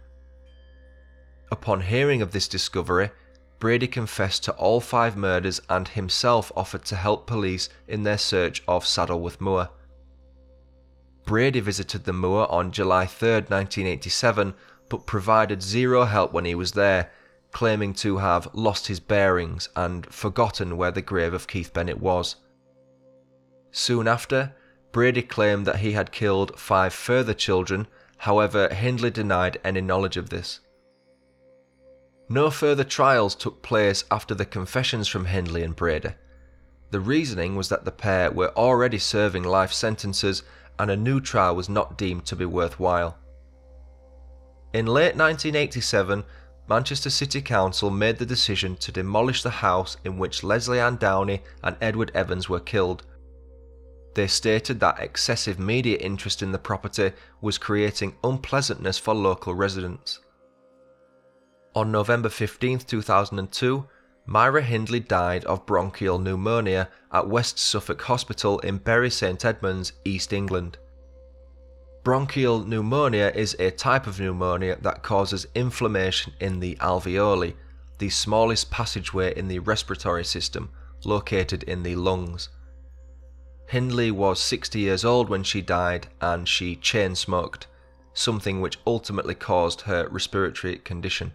Upon 1.51 1.81
hearing 1.81 2.21
of 2.21 2.33
this 2.33 2.49
discovery, 2.49 3.11
Brady 3.59 3.87
confessed 3.87 4.45
to 4.45 4.53
all 4.53 4.81
five 4.81 5.17
murders 5.17 5.61
and 5.69 5.89
himself 5.89 6.51
offered 6.57 6.85
to 6.87 6.97
help 6.97 7.27
police 7.27 7.69
in 7.87 8.03
their 8.03 8.19
search 8.19 8.63
of 8.67 8.85
Saddleworth 8.85 9.41
Moor. 9.41 9.71
Brady 11.25 11.61
visited 11.61 12.05
the 12.05 12.13
moor 12.13 12.51
on 12.51 12.73
July 12.73 13.07
3, 13.07 13.29
1987, 13.33 14.55
but 14.89 15.07
provided 15.07 15.63
zero 15.63 16.05
help 16.05 16.33
when 16.33 16.45
he 16.45 16.55
was 16.55 16.73
there, 16.73 17.11
claiming 17.53 17.95
to 17.95 18.19
have 18.19 18.49
lost 18.53 18.89
his 18.89 18.99
bearings 18.99 19.69
and 19.77 20.05
forgotten 20.07 20.77
where 20.77 20.91
the 20.91 21.01
grave 21.01 21.33
of 21.33 21.47
Keith 21.47 21.73
Bennett 21.73 22.01
was. 22.01 22.37
Soon 23.73 24.07
after, 24.07 24.55
Brady 24.93 25.23
claimed 25.23 25.67
that 25.67 25.81
he 25.81 25.93
had 25.93 26.13
killed 26.13 26.59
five 26.59 26.93
further 26.93 27.35
children, 27.35 27.89
however, 28.19 28.73
Hindley 28.73 29.11
denied 29.11 29.59
any 29.65 29.81
knowledge 29.81 30.17
of 30.17 30.31
this. 30.31 30.61
No 32.29 32.51
further 32.51 32.85
trials 32.85 33.35
took 33.35 33.63
place 33.63 34.05
after 34.11 34.35
the 34.35 34.45
confessions 34.45 35.09
from 35.09 35.25
Hindley 35.25 35.63
and 35.63 35.75
Brady. 35.75 36.11
The 36.91 37.01
reasoning 37.01 37.57
was 37.57 37.71
that 37.71 37.85
the 37.85 37.91
pair 37.91 38.31
were 38.31 38.57
already 38.57 38.99
serving 38.99 39.45
life 39.45 39.73
sentences 39.73 40.43
and 40.79 40.91
a 40.91 40.97
new 40.97 41.21
trial 41.21 41.57
was 41.57 41.69
not 41.69 41.97
deemed 41.97 42.27
to 42.27 42.37
be 42.37 42.45
worthwhile. 42.45 43.17
In 44.73 44.87
late 44.87 45.17
1987, 45.17 46.25
Manchester 46.69 47.11
City 47.11 47.43
Council 47.43 47.91
made 47.91 48.19
the 48.19 48.27
decision 48.27 48.77
to 48.77 48.93
demolish 48.93 49.43
the 49.43 49.51
house 49.51 49.97
in 50.05 50.19
which 50.19 50.43
Lesley 50.43 50.81
Ann 50.81 50.97
Downey 50.97 51.43
and 51.63 51.77
Edward 51.81 52.11
Evans 52.15 52.49
were 52.49 52.61
killed. 52.61 53.05
They 54.15 54.27
stated 54.27 54.81
that 54.81 55.01
excessive 55.01 55.59
media 55.59 55.97
interest 55.97 56.43
in 56.43 56.53
the 56.53 56.59
property 56.59 57.13
was 57.41 57.57
creating 57.57 58.17
unpleasantness 58.23 58.99
for 58.99 59.15
local 59.15 59.55
residents. 59.55 60.21
On 61.75 61.91
November 61.91 62.29
15, 62.29 62.81
2002, 62.81 63.87
Myra 64.27 64.63
Hindley 64.63 65.01
died 65.01 65.45
of 65.47 65.65
bronchial 65.65 66.19
pneumonia 66.19 66.91
at 67.11 67.29
West 67.29 67.59
Suffolk 67.59 68.03
Hospital 68.03 68.59
in 68.61 68.77
Bury 68.77 69.11
St 69.11 69.43
Edmunds, 69.45 69.95
East 70.05 70.33
England. 70.33 70.77
Bronchial 72.05 72.65
pneumonia 72.65 73.33
is 73.35 73.57
a 73.59 73.71
type 73.71 74.07
of 74.07 74.21
pneumonia 74.21 74.77
that 74.83 75.03
causes 75.03 75.47
inflammation 75.55 76.35
in 76.41 76.61
the 76.61 76.77
alveoli, 76.77 77.55
the 77.99 78.11
smallest 78.11 78.71
passageway 78.71 79.37
in 79.37 79.49
the 79.49 79.61
respiratory 79.61 80.25
system, 80.25 80.71
located 81.05 81.63
in 81.63 81.83
the 81.83 81.97
lungs. 81.97 82.49
Hindley 83.73 84.11
was 84.11 84.39
60 84.39 84.81
years 84.81 85.03
old 85.03 85.31
when 85.31 85.43
she 85.43 85.63
died 85.63 86.09
and 86.21 86.47
she 86.47 86.77
chain 86.77 87.15
smoked, 87.15 87.69
something 88.13 88.61
which 88.61 88.79
ultimately 88.87 89.35
caused 89.35 89.81
her 89.81 90.07
respiratory 90.11 90.77
condition. 90.77 91.33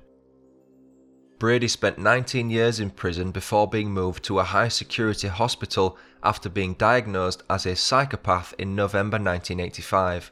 Brady 1.39 1.67
spent 1.67 1.97
19 1.97 2.51
years 2.51 2.79
in 2.79 2.91
prison 2.91 3.31
before 3.31 3.67
being 3.67 3.89
moved 3.89 4.23
to 4.25 4.37
a 4.37 4.43
high 4.43 4.67
security 4.67 5.27
hospital 5.27 5.97
after 6.21 6.47
being 6.47 6.75
diagnosed 6.75 7.41
as 7.49 7.65
a 7.65 7.75
psychopath 7.75 8.53
in 8.59 8.75
November 8.75 9.15
1985. 9.17 10.31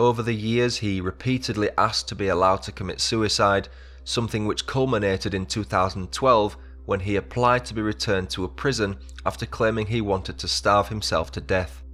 Over 0.00 0.20
the 0.24 0.34
years, 0.34 0.78
he 0.78 1.00
repeatedly 1.00 1.70
asked 1.78 2.08
to 2.08 2.16
be 2.16 2.26
allowed 2.26 2.62
to 2.62 2.72
commit 2.72 3.00
suicide, 3.00 3.68
something 4.02 4.46
which 4.46 4.66
culminated 4.66 5.32
in 5.32 5.46
2012 5.46 6.56
when 6.90 6.98
he 6.98 7.14
applied 7.14 7.64
to 7.64 7.72
be 7.72 7.80
returned 7.80 8.28
to 8.28 8.42
a 8.42 8.48
prison 8.48 8.96
after 9.24 9.46
claiming 9.46 9.86
he 9.86 10.00
wanted 10.00 10.36
to 10.36 10.48
starve 10.48 10.88
himself 10.88 11.30
to 11.30 11.40
death. 11.40 11.84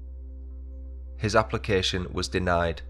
His 1.18 1.36
application 1.36 2.06
was 2.14 2.28
denied. 2.28 2.80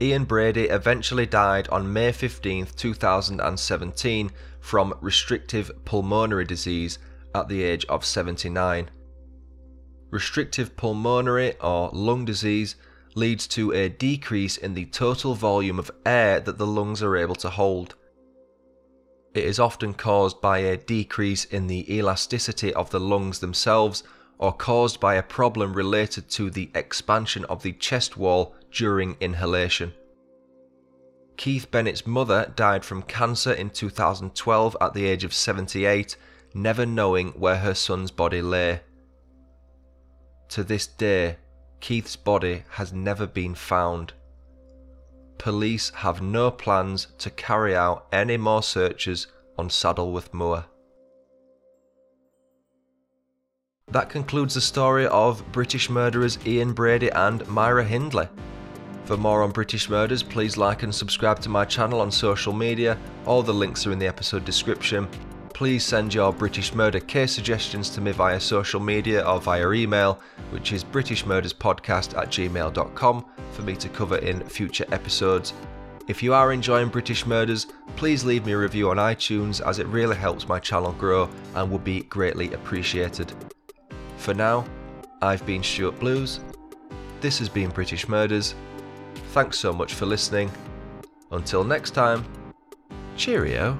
Ian 0.00 0.24
Brady 0.24 0.70
eventually 0.70 1.26
died 1.26 1.68
on 1.68 1.92
May 1.92 2.10
15, 2.10 2.68
2017, 2.74 4.30
from 4.60 4.94
restrictive 5.02 5.70
pulmonary 5.84 6.46
disease 6.46 6.98
at 7.34 7.48
the 7.48 7.62
age 7.64 7.84
of 7.90 8.02
79. 8.02 8.88
Restrictive 10.10 10.74
pulmonary 10.74 11.52
or 11.60 11.90
lung 11.92 12.24
disease 12.24 12.76
leads 13.14 13.46
to 13.48 13.72
a 13.72 13.90
decrease 13.90 14.56
in 14.56 14.72
the 14.72 14.86
total 14.86 15.34
volume 15.34 15.78
of 15.78 15.90
air 16.06 16.40
that 16.40 16.56
the 16.56 16.66
lungs 16.66 17.02
are 17.02 17.14
able 17.14 17.34
to 17.34 17.50
hold. 17.50 17.94
It 19.34 19.44
is 19.44 19.58
often 19.58 19.94
caused 19.94 20.40
by 20.40 20.58
a 20.58 20.76
decrease 20.76 21.44
in 21.46 21.66
the 21.66 21.94
elasticity 21.94 22.74
of 22.74 22.90
the 22.90 23.00
lungs 23.00 23.38
themselves 23.38 24.02
or 24.38 24.52
caused 24.52 25.00
by 25.00 25.14
a 25.14 25.22
problem 25.22 25.72
related 25.72 26.28
to 26.28 26.50
the 26.50 26.70
expansion 26.74 27.44
of 27.46 27.62
the 27.62 27.72
chest 27.72 28.16
wall 28.16 28.54
during 28.70 29.16
inhalation. 29.20 29.94
Keith 31.36 31.70
Bennett's 31.70 32.06
mother 32.06 32.52
died 32.56 32.84
from 32.84 33.02
cancer 33.02 33.52
in 33.52 33.70
2012 33.70 34.76
at 34.80 34.94
the 34.94 35.06
age 35.06 35.24
of 35.24 35.32
78, 35.32 36.16
never 36.54 36.84
knowing 36.84 37.28
where 37.30 37.56
her 37.56 37.74
son's 37.74 38.10
body 38.10 38.42
lay. 38.42 38.80
To 40.50 40.62
this 40.62 40.86
day, 40.86 41.36
Keith's 41.80 42.16
body 42.16 42.64
has 42.72 42.92
never 42.92 43.26
been 43.26 43.54
found. 43.54 44.12
Police 45.42 45.90
have 45.96 46.22
no 46.22 46.52
plans 46.52 47.08
to 47.18 47.28
carry 47.28 47.74
out 47.74 48.06
any 48.12 48.36
more 48.36 48.62
searches 48.62 49.26
on 49.58 49.70
Saddleworth 49.70 50.32
Moor. 50.32 50.66
That 53.88 54.08
concludes 54.08 54.54
the 54.54 54.60
story 54.60 55.08
of 55.08 55.42
British 55.50 55.90
murderers 55.90 56.38
Ian 56.46 56.72
Brady 56.72 57.10
and 57.10 57.44
Myra 57.48 57.82
Hindley. 57.82 58.28
For 59.04 59.16
more 59.16 59.42
on 59.42 59.50
British 59.50 59.90
murders, 59.90 60.22
please 60.22 60.56
like 60.56 60.84
and 60.84 60.94
subscribe 60.94 61.40
to 61.40 61.48
my 61.48 61.64
channel 61.64 62.00
on 62.00 62.12
social 62.12 62.52
media. 62.52 62.96
All 63.26 63.42
the 63.42 63.52
links 63.52 63.84
are 63.84 63.90
in 63.90 63.98
the 63.98 64.06
episode 64.06 64.44
description 64.44 65.08
please 65.54 65.84
send 65.84 66.14
your 66.14 66.32
British 66.32 66.74
murder 66.74 67.00
case 67.00 67.32
suggestions 67.32 67.90
to 67.90 68.00
me 68.00 68.12
via 68.12 68.40
social 68.40 68.80
media 68.80 69.26
or 69.26 69.40
via 69.40 69.70
email, 69.72 70.20
which 70.50 70.72
is 70.72 70.84
britishmurderspodcast 70.84 72.16
at 72.16 72.28
gmail.com 72.28 73.24
for 73.52 73.62
me 73.62 73.76
to 73.76 73.88
cover 73.88 74.18
in 74.18 74.46
future 74.48 74.86
episodes. 74.92 75.52
If 76.08 76.22
you 76.22 76.34
are 76.34 76.52
enjoying 76.52 76.88
British 76.88 77.26
Murders, 77.26 77.66
please 77.96 78.24
leave 78.24 78.44
me 78.44 78.52
a 78.52 78.58
review 78.58 78.90
on 78.90 78.96
iTunes 78.96 79.64
as 79.66 79.78
it 79.78 79.86
really 79.86 80.16
helps 80.16 80.48
my 80.48 80.58
channel 80.58 80.92
grow 80.92 81.30
and 81.54 81.70
would 81.70 81.84
be 81.84 82.00
greatly 82.02 82.52
appreciated. 82.54 83.32
For 84.16 84.34
now, 84.34 84.64
I've 85.20 85.46
been 85.46 85.62
Stuart 85.62 86.00
Blues. 86.00 86.40
This 87.20 87.38
has 87.38 87.48
been 87.48 87.70
British 87.70 88.08
Murders. 88.08 88.56
Thanks 89.30 89.58
so 89.58 89.72
much 89.72 89.94
for 89.94 90.06
listening. 90.06 90.50
Until 91.30 91.62
next 91.62 91.92
time, 91.92 92.24
cheerio. 93.16 93.78